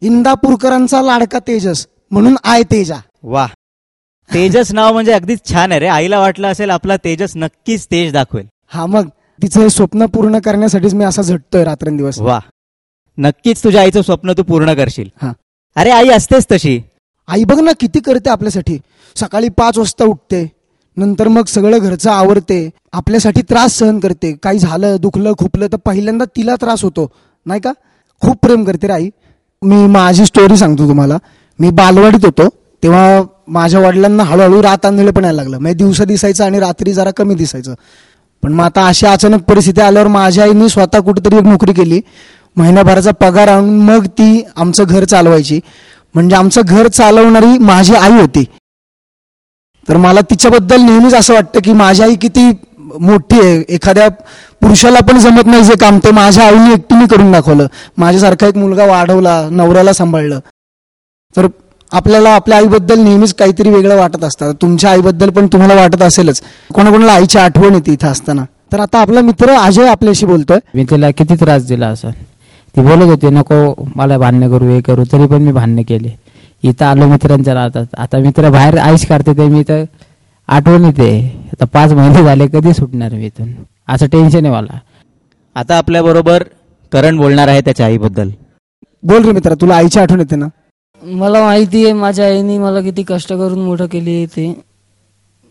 इंदापूरकरांचा 0.01 1.01
लाडका 1.01 1.39
तेजस 1.39 1.87
म्हणून 2.11 2.35
आय 2.43 2.63
तेजा. 2.63 2.99
वा 3.23 3.47
तेजस 4.33 4.71
नाव 4.73 4.93
म्हणजे 4.93 5.11
अगदीच 5.11 5.39
छान 5.49 5.71
आहे 5.71 5.79
रे. 5.79 5.87
आईला 5.87 6.19
वाटलं 6.19 6.47
असेल 6.47 6.69
आपला 6.69 6.97
तेजस 6.97 7.31
नक्कीच 7.35 7.87
तेज 7.91 8.13
दाखवेल. 8.13 8.45
हा 8.67 8.85
मग 8.85 9.07
तिचं 9.41 9.61
हे 9.61 9.69
स्वप्न 9.69 10.05
पूर्ण 10.05 10.39
करण्यासाठीच 10.39 10.93
मी 10.93 11.03
असा 11.03 11.21
झटतोय 11.21 11.63
रात्रंदिवस. 11.63 12.19
वा. 12.19 12.39
नक्कीच 13.17 13.63
तुझ्या 13.63 13.81
आईचं 13.81 14.01
स्वप्न 14.01 14.33
तू 14.37 14.43
पूर्ण 14.43 14.73
करशील. 14.73 15.09
हा. 15.21 15.31
अरे 15.75 15.89
आई 15.89 16.09
असतेच 16.09 16.45
तशी. 16.51 16.81
आई 17.27 17.43
बघ 17.43 17.59
ना 17.59 17.71
किती 17.79 17.99
करते 17.99 18.29
आपल्यासाठी. 18.29 18.77
सकाळी 19.15 19.49
पाच 19.49 19.77
वाजता 19.77 20.05
उठते 20.05 20.51
नंतर 20.97 21.27
मग 21.27 21.45
सगळं 21.45 21.77
घरचं 21.77 22.11
आवरते. 22.11 22.69
आपल्यासाठी 22.93 23.41
त्रास 23.41 23.71
सहन 23.71 23.99
करते. 23.99 24.33
काही 24.43 24.59
झालं 24.59 24.97
दुखलं 24.99 25.33
खुपलं 25.37 25.67
तर 25.67 25.77
पहिल्यांदा 25.77 26.25
तिला 26.25 26.55
त्रास 26.55 26.83
होतो. 26.83 27.11
नाही 27.45 27.61
का? 27.61 27.71
खूप 28.21 28.37
प्रेम 28.41 28.63
करते 28.63 28.87
रे 28.87 28.93
आई. 28.93 29.09
मी 29.61 29.87
माझी 29.87 30.25
स्टोरी 30.25 30.57
सांगतो 30.57 30.87
तुम्हाला. 30.87 31.17
मी 31.59 31.69
बालवाडीत 31.69 32.25
होतो. 32.25 32.49
तेव्हा 32.85 33.21
माझ्या 33.47 33.79
वडिलांना 33.79 34.23
हळूहळू 34.23 34.61
रात 34.63 34.85
आंधळे 34.85 35.11
पण 35.11 35.23
यायला 35.23 35.35
लागलं. 35.35 35.57
म्हणजे 35.57 35.77
दिवसा 35.77 36.03
दिसायचं 36.03 36.43
आणि 36.45 36.59
रात्री 36.59 36.93
जरा 36.93 37.11
कमी 37.11 37.35
दिसायचं. 37.35 37.73
पण 38.43 38.53
मग 38.53 38.63
आता 38.65 38.87
अशी 38.87 39.05
अचानक 39.05 39.41
परिस्थिती 39.41 39.81
आल्यावर 39.81 40.07
माझ्या 40.07 40.43
आईने 40.43 40.69
स्वतः 40.69 40.99
कुठेतरी 40.99 41.37
एक 41.37 41.43
नोकरी 41.43 41.73
केली. 41.73 42.01
महिन्याभराचा 42.57 43.11
पगार 43.11 43.47
आणून 43.47 43.81
मग 43.81 44.05
ती 44.05 44.43
आमचं 44.55 44.83
घर 44.83 45.03
चालवायची. 45.03 45.59
म्हणजे 46.13 46.35
आमचं 46.35 46.61
घर 46.65 46.87
चालवणारी 46.87 47.57
माझी 47.57 47.95
आई 47.95 48.11
होती. 48.11 48.43
तर 49.89 49.97
मला 49.97 50.21
तिच्याबद्दल 50.21 50.81
नेहमीच 50.81 51.13
असं 51.13 51.33
वाटतं 51.33 51.59
की 51.63 51.73
माझी 51.73 52.03
आई 52.03 52.15
किती 52.15 52.51
मोठी 52.99 53.39
आहे. 53.39 53.63
एखाद्या 53.69 54.09
पुरुषाला 54.61 54.99
पण 54.99 55.19
जमत 55.19 55.45
नाही 55.45 55.63
जे 55.63 55.75
काम. 55.75 55.97
ते 55.97 56.11
माझ्या 56.11 56.45
आईने 56.45 56.73
एकटीने 56.73 57.07
करून 57.07 57.31
दाखवलं. 57.31 57.67
माझ्यासारखा 57.97 58.47
एक 58.47 58.57
मुलगा 58.57 58.85
वाढवला 58.85 59.49
नवऱ्याला 59.51 59.93
सांभाळलं. 59.93 60.39
तर 61.37 61.47
आपल्याला 61.91 62.29
आपल्या 62.29 62.57
आईबद्दल 62.57 62.99
नेहमीच 62.99 63.33
काहीतरी 63.33 63.69
वेगळं 63.69 63.95
वाटत 63.95 64.23
असतं. 64.23 64.51
तुमच्या 64.51 64.91
आईबद्दल 64.91 65.29
पण 65.29 65.47
तुम्हाला 65.47 65.75
वाटत 65.75 66.01
असेलच. 66.01 66.41
कोणाकोणाला 66.73 67.11
आईची 67.11 67.37
आठवण 67.37 67.73
येते 67.73 67.91
इथं 67.93 68.07
असताना. 68.07 68.43
तर 68.71 68.79
आता 68.79 68.99
आपला 68.99 69.21
मित्र 69.21 69.49
अजय 69.49 69.87
आपल्याशी 69.87 70.25
बोलतोय. 70.25 70.59
मी 70.75 70.83
तिला 70.83 71.11
किती 71.11 71.35
त्रास 71.35 71.67
दिला 71.67 71.87
असं. 71.87 72.09
ती 72.75 72.81
बोलत 72.81 73.03
होती 73.03 73.29
नको 73.29 73.85
मला 73.95 74.17
भांडणं 74.17 74.49
करू 74.49 74.67
हे 74.67 74.81
करू. 74.81 75.03
तरी 75.11 75.27
पण 75.27 75.41
मी 75.41 75.51
भांडणं 75.51 75.81
केले. 75.81 76.09
इथं 76.63 76.85
आलो 76.85 77.07
मित्रांच्या 77.07 77.53
राहतात. 77.53 77.85
आता 77.97 78.17
मित्र 78.17 78.49
बाहेर 78.49 78.77
आईश 78.77 79.05
काढते 79.05 79.33
ते 79.33 79.47
मी 79.47 79.63
तर 79.63 79.83
आठवण 80.49 80.85
येते. 80.85 81.09
आता 81.51 81.65
पाच 81.65 81.91
महिने 81.91 82.23
झाले 82.23 82.47
कधी 82.47 82.73
सुटणार 82.73 83.13
मी 83.13 83.25
इथून? 83.25 83.51
असं 83.87 84.05
टेन्शन 84.05 84.45
आहे 84.45 84.53
मला. 84.53 84.77
आता 85.55 85.77
आपल्या 85.77 86.03
बरोबर 86.03 86.43
करण 86.91 87.17
बोलणार 87.17 87.47
आहे 87.47 87.61
त्याच्या 87.61 87.85
आईबद्दल. 87.85 88.29
बोल 89.03 89.23
रे 89.23 89.31
मित्रा 89.31 89.53
तुला 89.53 89.75
आईची 89.75 89.99
आठवण 89.99 90.19
येते 90.19 90.35
ना? 90.35 90.45
मला 91.05 91.41
माहिती 91.43 91.83
आहे 91.83 91.93
माझ्या 91.93 92.25
आईने 92.25 92.57
मला 92.57 92.81
किती 92.81 93.03
कष्ट 93.07 93.29
करून 93.29 93.59
मोठं 93.59 93.85
केली 93.87 94.15
आहे 94.15 94.25
ते. 94.25 94.53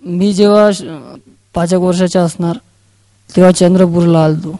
मी 0.02 0.32
जेव्हा 0.32 0.68
पाच 1.54 1.72
एक 1.74 1.80
वर्षाचा 1.80 2.22
असणार 2.22 2.56
तेव्हा 3.30 3.50
चंद्रपूरला 3.52 4.24
आलतो. 4.24 4.52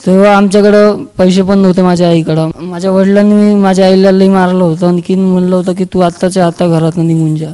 तेव्हा 0.00 0.36
आमच्याकडं 0.36 1.04
पैसे 1.18 1.42
पण 1.42 1.58
नव्हते 1.58 1.82
माझ्या 1.82 2.08
आईकडं. 2.08 2.50
माझ्या 2.60 2.90
वडिलांनी 2.90 3.34
मी 3.34 3.54
माझ्या 3.60 3.86
आईला 3.86 4.10
लई 4.10 4.28
मारलं 4.28 4.64
होतं. 4.64 4.86
आणखीन 4.86 5.24
म्हणलं 5.24 5.56
होतं 5.56 5.74
की 5.74 5.84
तू 5.92 6.00
आत्ताच्या 6.00 6.46
आत्ता 6.46 6.66
घरात 6.68 6.96
निघून 6.96 7.36
जा. 7.36 7.52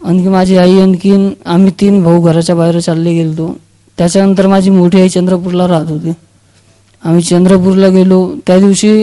आणखी 0.00 0.28
माझी 0.28 0.56
आई 0.56 0.80
आणखीन 0.80 1.28
आम्ही 1.46 1.72
तीन 1.80 2.02
भाऊ 2.02 2.22
घराच्या 2.22 2.54
बाहेर 2.56 2.78
चालले 2.80 3.12
गेलो 3.14 3.52
त्याच्यानंतर 3.98 4.46
माझी 4.46 4.70
मोठी 4.70 5.00
आई 5.00 5.08
चंद्रपूरला 5.08 5.66
राहत 5.68 5.90
होती. 5.90 6.12
आम्ही 7.02 7.22
चंद्रपूरला 7.22 7.88
गेलो. 7.88 8.28
त्या 8.46 8.58
दिवशी 8.58 9.02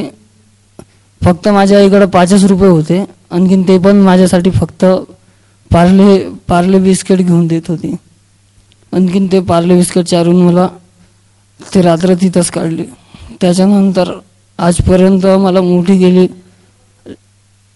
फक्त 1.24 1.48
माझ्या 1.48 1.80
इकडं 1.82 2.06
पाचच 2.06 2.44
रुपये 2.44 2.70
होते. 2.70 3.04
आणखीन 3.32 3.62
ते 3.68 3.78
पण 3.78 4.00
माझ्यासाठी 4.02 4.50
फक्त 4.52 4.86
पार्ले 5.72 6.18
पार्ले 6.48 6.80
बिस्किट 6.80 7.18
घेऊन 7.18 7.48
देत 7.48 7.68
होती. 7.68 7.96
आणखीन 8.94 9.28
ते 9.32 9.40
पार्ले 9.42 9.76
बिस्किट 9.76 10.06
चारून 10.06 10.42
मला 10.42 10.68
ते 11.60 11.82
रात्र 11.82 12.14
तिथंच 12.22 12.50
काढली. 12.52 12.84
त्याच्यानंतर 13.42 14.12
आजपर्यंत 14.60 15.26
मला 15.26 15.62
मोठी 15.62 15.98
गेली. 15.98 16.28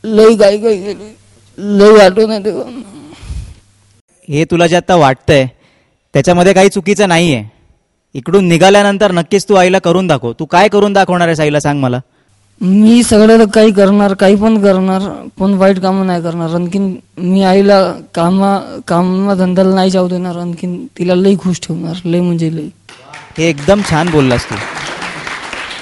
लई 0.04 0.36
गाई 0.36 0.58
गाई 0.58 0.78
गेली. 0.78 1.14
लई 1.58 2.00
आठवण 2.00 2.32
येते. 2.32 2.52
हे 4.30 4.44
तुला 4.52 4.68
जे 4.68 4.76
आता 4.76 4.96
वाटतंय 4.96 5.46
त्याच्यामध्ये 6.14 6.54
काही 6.54 6.70
चुकीचं 6.70 7.08
नाहीये. 7.10 7.44
इकडून 8.16 8.48
निघाल्यानंतर 8.48 9.12
नक्कीच 9.12 9.48
तू 9.50 9.56
आईला 9.56 9.80
करून 9.80 10.08
दाखव. 10.08 10.32
तू 10.40 10.46
काय 10.46 10.68
करून 10.68 10.94
दाखवणार 10.94 11.28
आहेस 11.28 11.40
आईला 11.40 11.60
सांग 11.60 11.80
मला? 11.80 12.00
मी 12.62 13.04
सगळं 13.04 13.46
काही 13.46 13.72
करणार 13.72 14.14
काही 14.14 14.36
पण 14.36 14.62
करणार 14.62 15.02
पण 15.40 15.54
वाईट 15.54 15.80
कामं 15.80 16.08
नाही 16.08 16.22
करणार. 16.22 16.54
आणखीन 16.56 16.96
मी 17.18 17.44
आईला 17.44 17.94
कामा 18.14 18.58
कामधंद्याला 18.88 19.76
नाही 19.76 19.90
जाऊ 19.90 20.08
देणार 20.08 20.38
आणखीन 20.38 20.86
तिला 21.00 21.16
लई 21.16 21.36
खुश 21.36 21.60
ठेवणार 21.68 21.96
लई 22.06 22.20
म्हणजे 22.20 22.56
लई. 22.56 22.70
हे 23.38 23.50
एकदम 23.50 23.82
छान 23.90 24.10
बोललास 24.10 24.46
तू. 24.50 24.56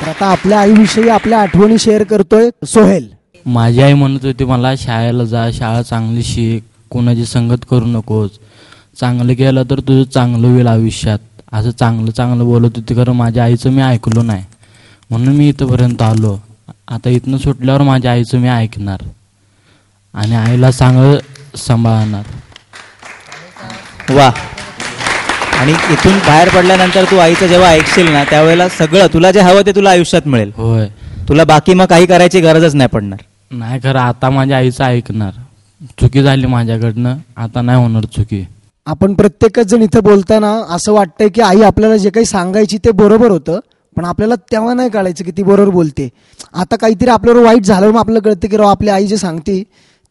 तर 0.01 0.09
आता 0.09 0.25
आपल्या 0.25 0.59
आईविषयी 0.59 1.09
आपल्या 1.09 1.41
आठवणी 1.41 1.77
शेअर 1.79 2.03
करतोय 2.03 2.49
सोहेल. 2.65 3.07
माझी 3.45 3.81
आई 3.81 3.93
म्हणत 3.93 4.25
होती 4.25 4.45
मला 4.45 4.73
शाळेला 4.77 5.23
जा 5.23 5.49
शाळा 5.53 5.81
चांगली 5.81 6.23
शिक 6.23 6.63
कोणाची 6.91 7.25
संगत 7.25 7.65
करू 7.69 7.85
नकोस. 7.85 8.29
चांगलं 8.99 9.33
केलं 9.33 9.63
तर 9.69 9.79
तुझं 9.79 10.03
चांगलं 10.03 10.47
होईल 10.47 10.67
आयुष्यात. 10.67 11.19
असं 11.53 11.71
चांगलं 11.71 12.11
चांगलं 12.11 12.45
बोलत 12.45 12.71
होती 12.75 12.95
खरं 12.95 13.11
माझ्या 13.11 13.43
आईचं 13.43 13.71
मी 13.71 13.81
ऐकलो 13.81 14.21
नाही. 14.21 14.43
म्हणून 15.09 15.35
मी 15.35 15.49
इथंपर्यंत 15.49 16.01
आलो. 16.01 16.37
आता 16.87 17.09
इथनं 17.09 17.37
सुटल्यावर 17.37 17.81
माझ्या 17.81 18.11
आईचं 18.11 18.37
मी 18.37 18.47
ऐकणार. 18.47 18.97
आणि 20.13 20.35
आईला 20.35 20.71
चांगलं 20.71 21.17
सांभाळणार. 21.57 22.23
वा. 24.09 24.31
आणि 25.59 25.71
इथून 25.71 26.17
बाहेर 26.17 26.49
पडल्यानंतर 26.49 27.03
तू 27.11 27.17
आईचं 27.17 27.47
जेव्हा 27.47 27.69
ऐकशील 27.69 28.09
ना 28.09 28.23
त्यावेळेला 28.23 28.69
सगळं 28.69 29.07
तुला 29.13 29.31
जे 29.31 29.39
हवं 29.39 29.61
ते 29.65 29.71
तुला 29.71 29.89
आयुष्यात 29.89 30.27
मिळेल. 30.27 30.51
होय. 30.55 30.87
तुला 31.29 31.43
बाकी 31.43 31.73
मग 31.73 31.85
काही 31.85 32.05
करायची 32.05 32.41
गरजच 32.41 32.75
नाही 32.75 32.89
पडणार. 32.89 33.19
नाही 33.51 33.79
खरं 33.83 33.99
आता 33.99 34.29
माझ्या 34.29 34.57
आईचं 34.57 34.83
ऐकणार. 34.83 35.31
चुकी 36.01 36.23
झाली 36.23 36.45
माझ्याकडनं 36.45 37.15
आता 37.37 37.61
नाही 37.61 37.77
होणार 37.77 38.05
चुकी. 38.05 38.45
आपण 38.85 39.13
प्रत्येकच 39.13 39.65
जण 39.65 39.81
इथं 39.81 40.03
बोलताना 40.03 40.61
असं 40.69 40.93
वाटतंय 40.93 41.29
की 41.29 41.41
आई 41.41 41.61
आपल्याला 41.61 41.97
जे 41.97 42.09
काही 42.09 42.25
सांगायची 42.25 42.77
ते 42.77 42.91
बरोबर 42.91 43.31
होतं. 43.31 43.59
पण 43.97 44.05
आपल्याला 44.05 44.35
तेव्हा 44.51 44.73
नाही 44.73 44.89
कळायचं 44.89 45.23
की 45.23 45.31
ती 45.31 45.43
बरोबर 45.43 45.69
बोलते. 45.69 46.09
आता 46.53 46.75
काहीतरी 46.75 47.09
आपल्यावर 47.09 47.43
वाईट 47.43 47.63
झालं 47.63 47.91
मग 47.91 47.99
आपल्याला 47.99 48.29
कळतं 48.29 48.47
की 48.47 48.57
राव 48.57 48.67
आपली 48.67 48.89
आई 48.89 49.07
जे 49.07 49.17
सांगते 49.17 49.61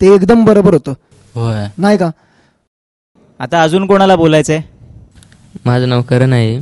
ते 0.00 0.14
एकदम 0.14 0.44
बरोबर 0.44 0.74
होतं. 0.74 0.92
होय. 1.34 1.66
नाही 1.78 1.98
का? 1.98 2.10
आता 3.40 3.62
अजून 3.62 3.86
कोणाला 3.86 4.16
बोलायचंय? 4.16 4.60
माझं 5.64 5.88
नाव 5.88 6.02
करण 6.02 6.32
आहे. 6.32 6.58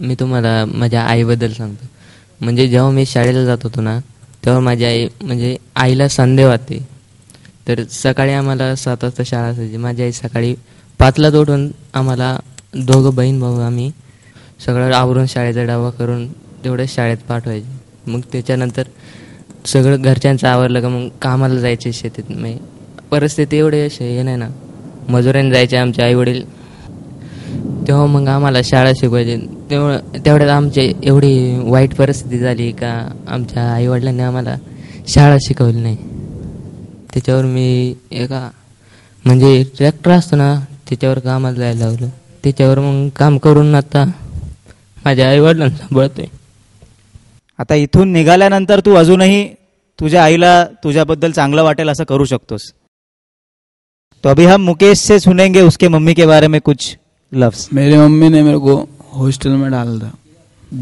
मी 0.00 0.14
तुम्हाला 0.14 0.64
माझ्या 0.68 1.02
आईबद्दल 1.02 1.52
सांगतो. 1.52 1.86
म्हणजे 2.40 2.66
जेव्हा 2.68 2.90
मी 2.90 3.04
शाळेला 3.06 3.44
जात 3.44 3.58
होतो 3.62 3.80
ना 3.80 3.98
तेव्हा 4.44 4.60
माझी 4.60 4.84
आई 4.84 5.06
म्हणजे 5.22 5.56
आईला 5.76 6.08
संदेह 6.08 6.48
वाटते. 6.48 6.78
तर 7.68 7.82
सकाळी 7.90 8.32
आम्हाला 8.32 8.74
सात 8.76 9.04
वाजता 9.04 9.22
शाळा 9.26 9.48
असायची. 9.48 9.76
माझी 9.76 10.02
आई 10.02 10.12
सकाळी 10.12 10.54
पाचला 11.00 11.28
उठून 11.38 11.70
आम्हाला 11.94 12.36
दोघं 12.74 13.14
बहीण 13.14 13.40
भाऊ 13.40 13.60
आम्ही 13.60 13.90
सगळं 14.66 14.92
आवरून 14.92 15.26
शाळेचा 15.26 15.62
डावा 15.64 15.90
करून 15.90 16.26
तेवढ्याच 16.64 16.94
शाळेत 16.94 17.16
पाठवायचे. 17.28 18.10
मग 18.10 18.20
त्याच्यानंतर 18.32 18.82
सगळं 19.66 20.02
घरच्यांचं 20.02 20.48
आवरलं 20.48 20.80
का 20.80 20.88
मग 20.88 21.08
कामाला 21.22 21.60
जायचे 21.60 21.92
शेतीत. 21.92 22.30
मग 22.30 22.56
परिस्थिती 23.10 23.56
एवढी 23.56 23.80
अशी 23.80 24.04
हे 24.04 24.22
नाही 24.22 24.36
ना. 24.36 24.48
मजुरांनी 25.08 25.50
जायचे 25.50 25.76
आमचे 25.76 26.02
आईवडील. 26.02 26.42
तेव्हा 27.88 28.06
मग 28.06 28.28
आम्हाला 28.28 28.58
शाळा 28.64 28.92
शिकवायची. 28.96 29.36
तेव्हा 29.70 29.98
तेवढ्यात 30.26 30.50
आमची 30.50 30.92
एवढी 31.02 31.60
वाईट 31.62 31.94
परिस्थिती 31.94 32.38
झाली 32.38 32.70
का 32.72 33.08
आमच्या 33.28 33.62
आईवडिलांनी 33.72 34.22
आम्हाला 34.22 34.56
शाळा 35.08 35.36
शिकवली 35.40 35.80
नाही. 35.80 35.96
त्याच्यावर 37.12 37.44
मी 37.44 37.94
एका 38.10 38.48
म्हणजे 39.24 39.62
ट्रॅक्टर 39.76 40.10
असतो 40.10 40.36
ना 40.36 40.54
त्याच्यावर 40.88 41.18
कामाला 41.18 41.56
जायला 41.56 41.84
लागलो 41.84 42.06
त्याच्यावर 42.44 42.78
मग 42.78 43.08
काम 43.08 43.38
करून 43.38 43.74
आता 43.74 44.04
माझ्या 45.04 45.28
आईवडिलांना 45.30 45.76
सांभाळतोय. 45.76 46.26
आता 47.58 47.74
इथून 47.74 48.08
निघाल्यानंतर 48.12 48.80
तू 48.80 48.94
अजूनही 48.94 49.44
तुझ्या 49.98 50.22
आईला 50.24 50.64
तुझ्याबद्दल 50.84 51.32
चांगलं 51.32 51.62
वाटेल 51.62 51.88
असं 51.88 52.04
करू 52.04 52.24
शकतोस. 52.24 52.72
तो 54.24 54.28
अभी 54.28 54.44
हम 54.44 54.60
मुकेश 54.60 54.98
से 54.98 55.18
सुनेंगे 55.18 55.60
उसके 55.60 55.88
मम्मी 55.88 56.14
के 56.14 56.26
बारे 56.26 56.48
में 56.48 56.60
कुछ 56.60 56.96
लफ्ज। 57.32 57.68
मेरी 57.72 57.96
मम्मी 57.96 58.28
ने 58.28 58.42
मेरे 58.42 58.58
को 58.58 58.76
हॉस्टल 59.14 59.50
में 59.50 59.70
डाल 59.70 59.98
दिया। 59.98 60.12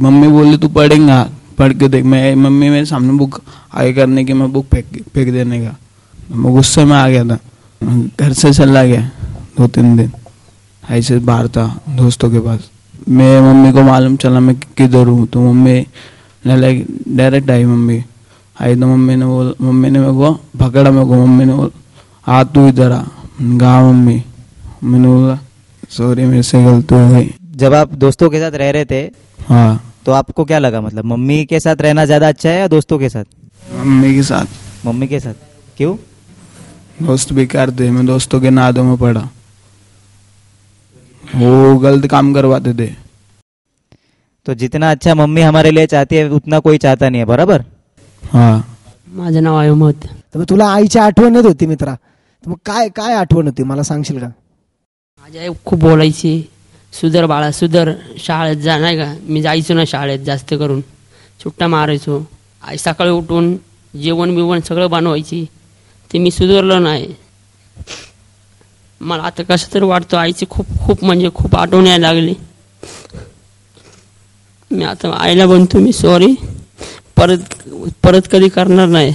मम्मी 0.03 0.29
बोली 0.29 0.57
तू 0.57 0.69
पढ़ेगा 0.69 1.23
पढ़ 1.59 1.73
के 1.73 1.89
देख। 1.89 2.05
मैं 2.05 2.35
मम्मी 2.35 2.69
मेरे 2.71 2.85
सामने 2.87 3.13
बुक 3.19 3.41
आगे 3.75 3.93
करने 3.93 4.25
की 4.25 4.33
मैं 4.33 4.51
बुक 4.53 4.67
फेंक 4.67 5.03
फेंक 5.15 5.33
देने 5.33 5.61
का। 5.61 5.77
मैं 6.31 6.53
गुस्से 6.55 6.85
में 6.85 6.97
आ 6.97 7.09
गया 7.09 7.25
था। 7.25 7.39
घर 8.21 8.33
से 8.33 8.53
चला 8.53 8.85
गया 8.85 9.11
दो 9.59 9.67
तीन 9.69 9.97
दिन। 9.97 10.11
ऐसे 10.83 11.19
बाहर 11.21 11.49
था 11.49 11.67
दोस्तों 11.97 12.31
के 12.31 12.41
पास। 12.41 12.71
मैं 13.09 13.41
मम्मी 13.43 13.73
को 13.73 13.83
मालूम 13.83 14.17
चला 14.17 14.41
मैं 14.41 14.55
किधर 14.77 15.07
हूँ। 15.07 15.27
तो 15.27 15.41
मम्मी 15.43 15.87
ने 16.45 16.57
लाइक 16.57 16.87
डायरेक्ट 17.17 17.51
आई 17.51 17.65
मम्मी 17.65 18.03
आई 18.57 18.75
तो 18.77 18.87
मम्मी 18.87 19.17
ने 19.17 19.27
बोल 19.27 19.55
मम्मी 19.61 19.91
ने 19.91 19.99
मेरे 19.99 20.13
को 20.13 20.33
पकड़ा 20.59 20.91
मेरे 20.91 21.07
को 21.07 21.27
मम्मी 21.27 21.45
ने 21.45 21.55
बोल 21.55 21.71
आ 22.27 22.43
तू 22.45 22.67
इधर 22.69 22.93
आ 22.93 23.03
गा 23.63 23.81
मम्मी 23.83 24.23
मैंने 24.85 25.09
बोला 25.09 25.39
सॉरी 25.91 26.25
मेरे 26.25 26.43
से 26.43 26.65
गलती 26.65 26.95
हो 26.95 27.09
गई 27.09 27.31
जब 27.57 27.75
आप 27.75 27.95
दोस्तों 27.95 28.31
के 28.31 28.41
साथ 28.41 28.53
रह 28.53 28.71
रहे 28.71 28.85
थे 28.85 29.01
हाँ। 29.49 29.81
तो 30.07 30.13
आपको 30.13 30.45
क्या 30.45 30.59
लगा? 30.59 30.81
मतलब 30.81 31.05
मम्मी 31.05 31.45
के 31.45 31.61
साथ 31.61 31.81
रहना 31.81 32.05
ज़्यादा 32.05 32.29
अच्छा 32.29 32.49
है 32.49 32.59
या 32.59 32.69
दोस्तों 32.69 32.99
के 32.99 33.09
साथ? 33.09 33.25
मम्मी 33.75 34.15
के 34.15 34.23
साथ। 34.23 34.87
मम्मी 34.87 35.07
के 35.09 35.21
साथ। 35.21 35.35
क्यों? 35.77 35.97
दोस्त 37.03 37.33
बेकार 37.33 37.71
थे 37.71 37.91
मैं 37.91 38.07
दोस्तों 38.07 38.41
के 38.41 38.51
नादों 38.51 38.85
में 38.85 38.97
पड़ा। 38.97 39.29
वो 41.25 41.79
गलत 41.79 42.07
काम 42.07 42.33
करवाते 42.35 42.75
थे। 42.75 42.91
तो 44.47 44.55
जितना 44.55 44.91
अच्छा 44.91 45.15
मम्मी 45.15 45.41
हमारे 45.41 45.71
लिए 45.71 45.87
चाहती 45.87 46.17
है 46.17 46.29
उतना 46.31 46.59
कोई 46.59 46.79
चाहता 46.79 47.09
नहीं 47.09 47.19
है 47.19 47.25
बरोबर? 47.25 47.65
हाँ। 48.23 48.65
माझं 49.09 49.41
नाव 49.43 49.57
अहमद 49.57 49.95
तर 50.05 50.39
मग 50.39 50.45
तुला 50.49 50.67
आईची 50.67 50.99
आठवण 50.99 51.37
येत 51.37 51.45
होती 51.45 51.67
मित्रा. 51.67 51.95
तर 51.95 52.51
मग 52.51 52.57
काय 52.67 52.89
काय 52.89 53.15
आठवण 53.15 53.47
होती? 53.47 53.63
मला 53.63 53.83
सांगशील 53.83 54.19
का? 54.19 54.27
माझी 54.27 55.39
आई 55.39 55.49
खूप 55.65 55.79
बोलायची. 55.79 56.49
सुधर 56.93 57.27
बाळा 57.27 57.51
सुधर. 57.53 57.93
शाळेत 58.19 58.57
जा 58.57 58.79
नाही 58.79 58.97
का? 58.97 59.15
मी 59.23 59.43
जायचो 59.43 59.75
ना 59.75 59.85
शाळेत 59.87 60.19
जास्त 60.19 60.55
करून. 60.55 60.81
सुट्टा 61.43 61.67
मारायचो. 61.67 62.23
आई 62.63 62.77
सकाळी 62.77 63.11
उठून 63.11 63.57
जेवण 63.95 64.35
बिवण 64.35 64.61
सगळं 64.61 64.91
बनवायची. 64.91 65.45
ते 66.13 66.19
मी 66.19 66.31
सुधारलो 66.31 66.79
नाही. 66.79 67.15
मला 69.01 69.23
आता 69.23 69.43
कसं 69.43 69.75
तरी 69.75 69.85
वाटतं 69.85 70.17
आईची 70.19 70.47
खूप 70.51 70.67
खूप 70.87 71.05
म्हणजे 71.05 71.29
खूप 71.35 71.57
आठवण 71.57 71.87
यायला 71.87 72.13
लागली. 72.13 72.35
मी 74.73 74.85
आता 74.85 75.11
आईला 75.19 75.47
म्हणतो 75.47 75.79
मी 75.79 75.93
सॉरी 75.93 76.35
परत 77.17 77.55
परत 78.05 78.29
कधी 78.33 78.49
करणार 78.49 78.87
नाही. 78.89 79.13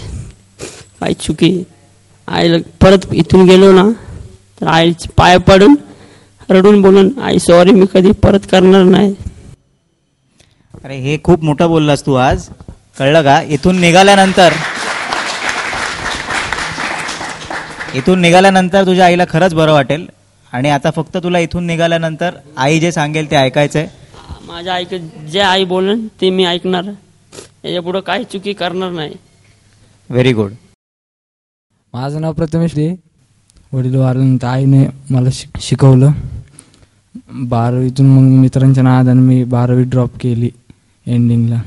काही 1.00 1.14
चुकी. 1.14 1.52
आईला 2.28 2.58
परत 2.82 3.06
इथून 3.14 3.46
गेलो 3.48 3.72
ना 3.72 3.84
तर 4.62 4.68
आईचे 4.68 5.10
पाय 5.18 5.38
पडून 5.48 5.76
रडून 6.50 6.82
बोलून 6.82 7.10
आई 7.24 7.40
सॉरी 7.40 7.72
मी 7.72 7.86
कधी 7.94 8.12
परत 8.24 8.48
करणार 8.52 8.84
नाही. 8.84 9.14
अरे 10.84 10.98
हे 11.00 11.18
खूप 11.24 11.44
मोठं 11.44 11.68
बोललास 11.70 12.06
तू 12.06 12.14
आज. 12.14 12.48
कळलं 13.00 13.22
का? 13.24 13.42
इथून 13.50 13.80
निघाल्यानंतर 13.80 14.54
इथून 17.96 18.20
निघाल्यानंतर 18.22 18.86
तुझ्या 18.86 19.06
आईला 19.06 19.24
खरंच 19.30 19.54
बरं 19.54 19.72
वाटेल. 19.74 20.06
आणि 20.54 20.70
आता 20.70 20.90
फक्त 20.96 21.18
तुला 21.24 21.40
इथून 21.40 21.66
निघाल्यानंतर 21.68 22.36
आई 22.58 22.80
जे 22.80 22.92
सांगेल 22.92 23.30
ते 23.32 23.36
ऐकायचंय. 23.36 23.88
माझ्या 24.48 24.74
ऐक 24.74 24.94
जे 25.32 25.40
आई 25.40 25.64
बोलेन 25.66 26.08
ते 26.22 26.30
मी 26.30 26.46
ऐकणार. 26.46 26.86
याच्या 26.86 27.82
पुढं 27.82 28.00
काही 28.00 28.24
चुकी 28.32 28.54
करणार 28.54 28.92
नाही. 28.92 29.14
व्हेरी 30.10 30.34
गुड 30.34 30.52
माझं 31.94 32.22
नाव 32.22 32.34
प्रथमेश 32.34 32.74
दे. 32.76 32.94
वडील 33.74 33.96
वारल्यानंतर 33.96 34.48
आईने 34.48 34.86
मला 35.10 35.30
शिक 35.34 35.60
शिकवलं. 35.62 36.12
बारावीतून 37.50 38.06
मग 38.08 38.40
मित्रांच्या 38.42 38.84
नादाने 38.84 39.22
मी 39.22 39.44
बारावी 39.44 39.84
ड्रॉप 39.84 40.18
केली 40.20 40.50
एंडिंगला 41.06 41.62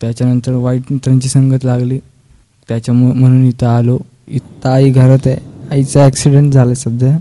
त्याच्यानंतर 0.00 0.52
वाईट 0.52 0.92
मित्रांची 0.92 1.28
संगत 1.28 1.64
लागली. 1.64 1.98
त्याच्यामुळे 2.68 3.18
म्हणून 3.18 3.46
इथं 3.48 3.66
आलो. 3.66 3.98
इथं 4.28 4.68
आई 4.70 4.90
घरात 4.90 5.26
आहे. 5.26 5.36
आईचा 5.70 6.04
ॲक्सिडेंट 6.04 6.52
झाला 6.52 6.74
सध्या. 6.74 7.16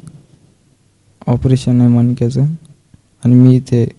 ऑपरेशन 1.28 1.80
आहे 1.82 1.90
मणक्याचं. 1.90 2.46
आणि 3.26 3.36
मी 3.36 3.56
इथे 3.56 3.92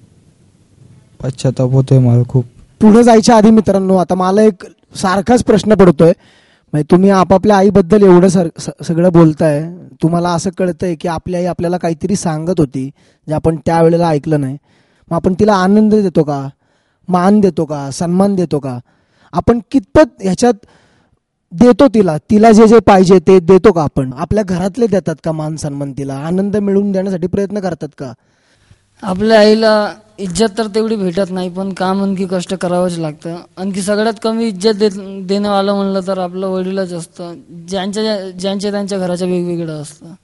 पश्चाताप 1.23 1.71
होतोय 1.71 1.99
मला 1.99 2.23
खूप 2.29 2.45
पुढे 2.81 3.03
जायच्या 3.03 3.37
आधी 3.37 3.51
मित्रांनो 3.51 3.97
आता 3.97 4.15
मला 4.15 4.43
एक 4.43 4.67
सारखाच 4.97 5.45
प्रश्न 5.45 5.75
पडतोय. 5.75 6.13
म्हणजे 6.73 6.91
तुम्ही 6.91 7.11
आपापल्या 7.11 7.57
आईबद्दल 7.57 8.03
एवढं 8.03 8.29
सर 8.29 8.49
स- 8.59 8.85
सगळं 8.85 9.13
बोलताय. 9.13 9.71
तुम्हाला 10.03 10.31
असं 10.31 10.51
कळतंय 10.59 10.95
की 10.95 11.09
आपली 11.09 11.37
आई 11.37 11.45
आपल्याला 11.45 11.77
काहीतरी 11.77 12.17
सांगत 12.17 12.55
होती 12.59 12.91
जे 13.29 13.35
आपण 13.35 13.57
त्यावेळेला 13.57 14.09
ऐकलं 14.09 14.41
नाही. 14.41 14.59
मग 15.11 15.17
आपण 15.17 15.35
तिला 15.41 15.55
आनंद 15.55 15.95
देतो 15.95 16.23
का? 16.23 16.49
मान 17.09 17.41
देतो 17.41 17.65
का? 17.65 17.91
सन्मान 17.91 18.35
देतो 18.35 18.59
का? 18.59 18.79
आपण 19.33 19.59
कितपत 19.71 20.23
ह्याच्यात 20.23 20.55
देतो 21.53 21.89
तिला? 21.89 22.17
तिला 22.19 22.53
जे 22.53 22.67
जे 22.67 22.79
पाहिजे 22.79 23.19
ते 23.19 23.41
देतो 23.41 23.73
का 23.73 23.83
आपण? 23.83 24.11
आपल्या 24.17 24.45
घरातले 24.45 24.87
देतात 24.87 25.15
का 25.25 25.33
मान 25.33 25.57
सन्मान 25.57 25.93
तिला? 25.93 26.15
आनंद 26.15 26.57
मिळवून 26.57 26.93
देण्यासाठी 26.93 27.27
प्रयत्न 27.27 27.61
करतात 27.61 27.89
का? 27.99 28.13
आपल्या 29.03 29.39
आईला 29.41 29.73
इज्जत 30.19 30.57
तर 30.59 30.67
तेवढी 30.75 30.97
भेटत 30.97 31.31
नाही 31.31 31.49
पण 31.49 31.73
काम 31.73 32.03
आणखी 32.03 32.27
कष्ट 32.31 32.55
करावंच 32.55 32.99
लागतं. 32.99 33.37
आणखी 33.57 33.83
सगळ्यात 33.83 34.15
कमी 34.23 34.47
इज्जत 34.49 34.75
देत 34.75 34.93
देणंवालं 35.27 35.75
म्हणलं 35.75 36.07
तर 36.07 36.19
आपलं 36.19 36.47
वडीलच 36.49 36.93
असतं. 36.93 37.35
ज्यांच्या 37.69 38.31
ज्यांच्या 38.31 38.71
त्यांच्या 38.71 38.99
घराच्या 38.99 39.29
वेगवेगळं 39.29 39.83
असतं. 39.83 40.15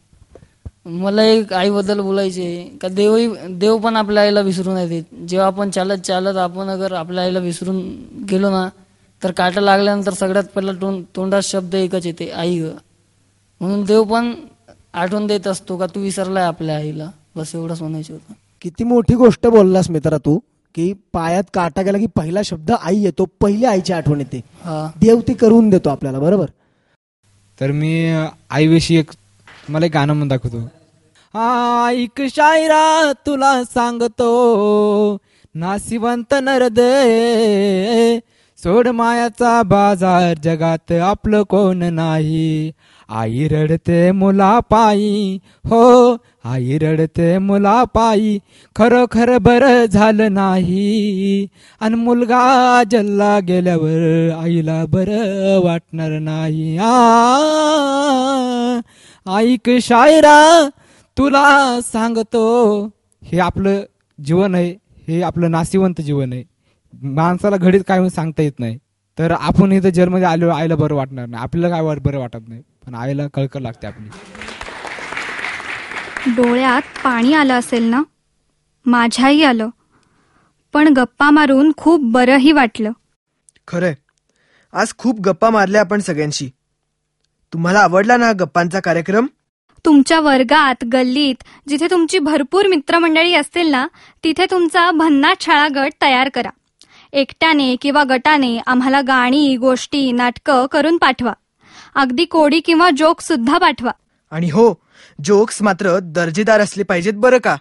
मला 0.87 1.22
एक 1.24 1.52
आईबद्दल 1.52 2.00
बोलायचे 2.00 2.78
का 2.82 2.88
देवही 2.88 3.28
देव 3.50 3.76
पण 3.78 3.96
आपल्या 3.96 4.22
आईला 4.22 4.40
विसरून 4.40 4.74
नाही 4.74 4.88
देत. 4.88 5.04
जेव्हा 5.28 5.46
आपण 5.46 5.70
चालत 5.70 5.98
चालत 6.06 6.37
आपण 6.37 6.68
अगर 6.68 6.92
आपल्या 6.92 7.24
आईला 7.24 7.38
विसरून 7.38 7.80
गेलो 8.30 8.50
ना 8.50 8.68
तर 9.22 9.30
काटा 9.32 9.61
लागल्यानंतर 9.61 10.12
सगळ्यात 10.12 10.44
पहिला 10.54 10.72
तोंड 10.72 11.02
तोंडात 11.16 11.42
शब्द 11.44 11.74
एकच 11.74 12.06
येते 12.06 12.30
आई 12.30 12.58
ग. 12.61 12.70
म्हणून 13.61 13.85
देव 13.85 14.02
पण 14.04 14.32
आठवण 14.94 15.26
देत 15.26 15.46
असतो 15.46 15.76
का 15.76 15.87
तू 15.87 16.00
विसरलाय 16.00 16.44
आपल्या 16.44 16.76
आईला? 16.76 17.11
बस 17.37 17.54
एवढंच 17.54 17.80
म्हणायचं 17.82 18.12
होतं. 18.12 18.35
किती 18.62 18.85
मोठी 18.85 19.14
गोष्ट 19.14 19.46
बोललास 19.46 19.90
मित्रा 19.90 20.18
तू 20.18 20.38
की 20.75 20.92
पायात 21.12 21.44
काटा 21.55 21.83
गेला 21.83 21.98
की 21.98 22.07
पहिला 22.16 22.42
शब्द 22.44 22.70
आई 22.83 22.96
येतो 22.96 23.25
पहिली 23.40 23.64
आईची 23.64 23.92
आठवण 23.92 24.20
येते 24.20 24.40
देव 25.01 25.20
ती 25.29 25.35
करून 25.35 25.70
देतो 25.70 25.88
आपल्याला 25.88 26.18
बरोबर? 26.18 26.46
तर 27.61 27.70
मी 27.70 27.92
आईविषयी 28.51 28.96
एक 28.98 29.11
मला 29.68 29.87
एक 29.87 29.92
गाणं 29.92 30.12
म्हणून 30.12 30.29
दाखवतो. 30.29 30.61
ऐक 31.88 32.22
शायरा 32.31 33.12
तुला 33.27 33.53
सांगतो 33.64 34.31
नासिवंत 35.55 36.35
नरदे 36.42 38.18
सोड 38.59 38.88
मायाचा 38.88 39.62
बाजार 39.62 40.35
जगात 40.44 40.92
आपलं 40.92 41.42
कोण 41.42 41.83
नाही. 41.83 42.70
आई 43.08 43.48
रडते 43.48 44.10
मुला 44.12 44.60
पायी 44.60 45.38
हो 45.64 46.16
आई 46.44 46.78
रडते 46.78 47.38
मुला 47.38 47.84
पायी 47.84 48.38
खरोखर 48.76 49.38
बरं 49.38 49.84
झालं 49.86 50.32
नाही. 50.34 51.46
आणि 51.80 51.94
मुलगा 51.94 52.82
जल्ला 52.90 53.38
गेल्यावर 53.38 54.30
आईला 54.42 54.84
बरं 54.88 55.60
वाटणार 55.64 56.18
नाही. 56.18 56.76
आ 56.78 56.90
ऐक 59.26 59.70
शायरा 59.82 60.68
तुला 61.18 61.80
सांगतो 61.82 62.84
हे 63.22 63.38
आपलं 63.38 63.80
जीवन 64.24 64.54
आहे 64.54 64.70
हे 65.08 65.22
आपलं 65.22 65.50
नाशिवंत 65.50 66.00
जीवन 66.00 66.32
आहे. 66.32 66.42
माणसाला 67.02 67.56
घडीत 67.56 67.80
काय 67.88 68.08
सांगता 68.08 68.42
येत 68.42 68.52
नाही. 68.58 68.78
तर 69.18 69.31
आपण 69.31 69.72
इथं 69.72 69.88
जन्ममध्ये 69.88 70.27
आलो 70.27 70.48
आईला 70.48 70.77
बरं 70.77 70.94
वाटणार 70.94 71.27
नाही. 71.27 71.42
आपल्याला 71.42 71.77
काय 71.77 71.85
वाट- 71.85 72.01
बरं 72.01 72.18
वाटत 72.18 72.48
नाही. 72.48 72.62
पण 72.87 72.94
आईला 72.94 73.22
कळकळ 73.35 73.61
लागते 73.61 73.87
आपली. 73.87 74.09
डोळ्यात 76.27 76.83
पाणी 77.05 77.33
आलं 77.33 77.55
असेल 77.55 77.83
ना? 77.83 78.03
माझ्याही 78.87 79.44
आलं. 79.44 79.68
पण 80.72 80.88
गप्पा 80.88 81.31
मारून 81.31 81.72
खूप 81.77 82.01
बरंही 82.12 82.53
वाटलं. 82.53 82.92
खरंय 83.68 83.94
आज 84.72 84.92
खूप 84.98 85.20
गप्पा 85.20 85.51
मारल्या 85.51 85.81
आपण 85.81 86.01
सगळ्यांशी. 86.01 86.51
तुम्हाला 87.53 87.79
आवडला 87.79 88.16
ना 88.16 88.33
गप्पांचा 88.33 88.81
कार्यक्रम? 88.81 89.27
तुमच्या 89.85 90.20
वर्गात 90.20 90.85
गल्लीत 90.92 91.35
जिथे 91.68 91.87
तुमची 91.90 92.18
भरपूर 92.18 92.66
मित्रमंडळी 92.66 93.35
असतील 93.35 93.66
ना 93.66 93.88
तिथे 94.25 94.46
तुमचा 94.51 94.90
भन्नाट 94.90 95.37
शाळा 95.40 95.68
गट 95.68 95.90
तयार 96.03 96.29
करा. 96.29 96.51
एकट्याने 97.12 97.77
किंवा 97.77 98.05
गटाने 98.05 98.59
आम्हाला 98.66 99.01
गाणी 99.01 99.57
गोष्टी 99.57 100.12
नाटकं 100.12 100.66
करून 100.66 100.96
पाठवा. 100.96 101.33
अगदी 101.94 102.25
कोडी 102.25 102.61
किंवा 102.61 102.90
जोक 102.96 103.20
सुद्धा 103.20 103.59
पाठवा. 103.59 103.90
आणि 104.31 104.51
हो 104.51 104.75
जोक्स 105.25 105.62
मात्र 105.62 105.98
दर्जेदार 106.03 106.61
असले 106.61 106.83
पाहिजेत 106.83 107.12
बरं 107.14 107.38
का? 107.38 107.57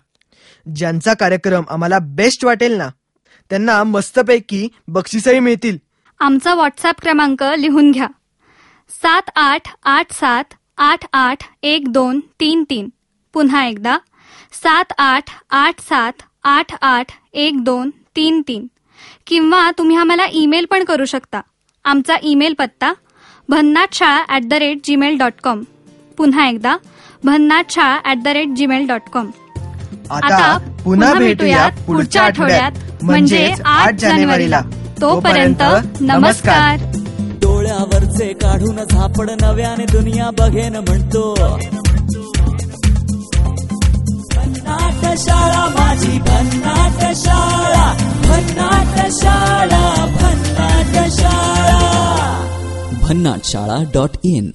ज्यांचा 0.75 1.13
कार्यक्रम 1.13 1.63
आम्हाला 1.69 1.99
बेस्ट 2.01 2.45
वाटेल 2.45 2.73
ना 2.73 2.89
त्यांना 3.49 3.83
मस्तपैकी 3.83 4.67
बक्षिसही 4.87 5.39
मिळतील. 5.39 5.77
आमचा 6.19 6.53
व्हॉट्सअप 6.53 7.01
क्रमांक 7.01 7.43
लिहून 7.43 7.91
घ्या. 7.91 8.07
सात 8.89 9.29
आठ 9.35 9.61
आठ 9.83 10.11
सात 10.11 10.53
आठ 10.77 11.05
आठ 11.13 11.37
एक 11.63 11.91
दोन 11.91 12.19
तीन 12.19 12.63
तीन. 12.69 12.89
पुन्हा 13.33 13.65
एकदा 13.65 13.97
सात 14.53 14.93
आठ 14.97 15.23
आठ 15.49 15.79
सात 15.79 16.13
आठ 16.43 16.75
आठ 16.81 17.05
एक 17.33 17.63
दोन 17.63 17.89
तीन 18.15 18.41
तीन. 18.47 18.67
किंवा 19.27 19.69
तुम्ही 19.77 19.97
आम्हाला 19.97 20.25
ईमेल 20.33 20.65
पण 20.65 20.83
करू 20.83 21.05
शकता. 21.05 21.41
आमचा 21.85 22.15
ईमेल 22.23 22.53
पत्ता 22.53 22.91
Bhannat 23.49 23.93
Shala 23.93 24.23
at 24.29 24.41
the 24.43 24.53
rate 24.53 24.77
Gmail 24.83 25.17
dot 25.17 25.41
com. 25.43 25.61
पुन्हा 26.17 26.47
एकदा 26.47 26.75
Bhannat 27.23 27.71
Shala 27.71 27.99
at 28.05 28.17
the 28.17 28.27
rate 28.27 28.49
Gmail 28.55 28.87
dot 28.87 29.09
com. 29.13 29.29
आता 30.11 30.57
पुन्हा 30.83 31.13
भेटूयात 31.13 31.85
पुढच्या 31.87 32.23
आठवड्यात 32.23 33.03
म्हणजेच 33.03 33.61
आठ 33.65 33.95
जानेवारीला. 33.95 34.61
तोपर्यंत 35.01 35.63
नमस्कार. 36.01 36.79
डोळ्यावरचे 37.41 38.31
काढून 38.33 38.83
झापड 38.83 39.29
नव्याने 39.41 39.85
दुनिया 39.91 40.29
बघेन 40.39 40.75
म्हणतो. 40.75 41.33
भन्नाट 44.81 45.17
शाळा 45.17 45.65
माझी 45.67 46.19
भन्नाट 46.19 47.15
शाळा 47.15 47.93
भन्नाट 48.23 49.11
शाळा 49.11 50.05
भन्नाट 50.05 51.11
शाळा. 51.11 51.81
भन्नाट 53.03 53.45
शाळा 53.45 53.83
डॉट 53.93 54.09
इन. 54.23 54.51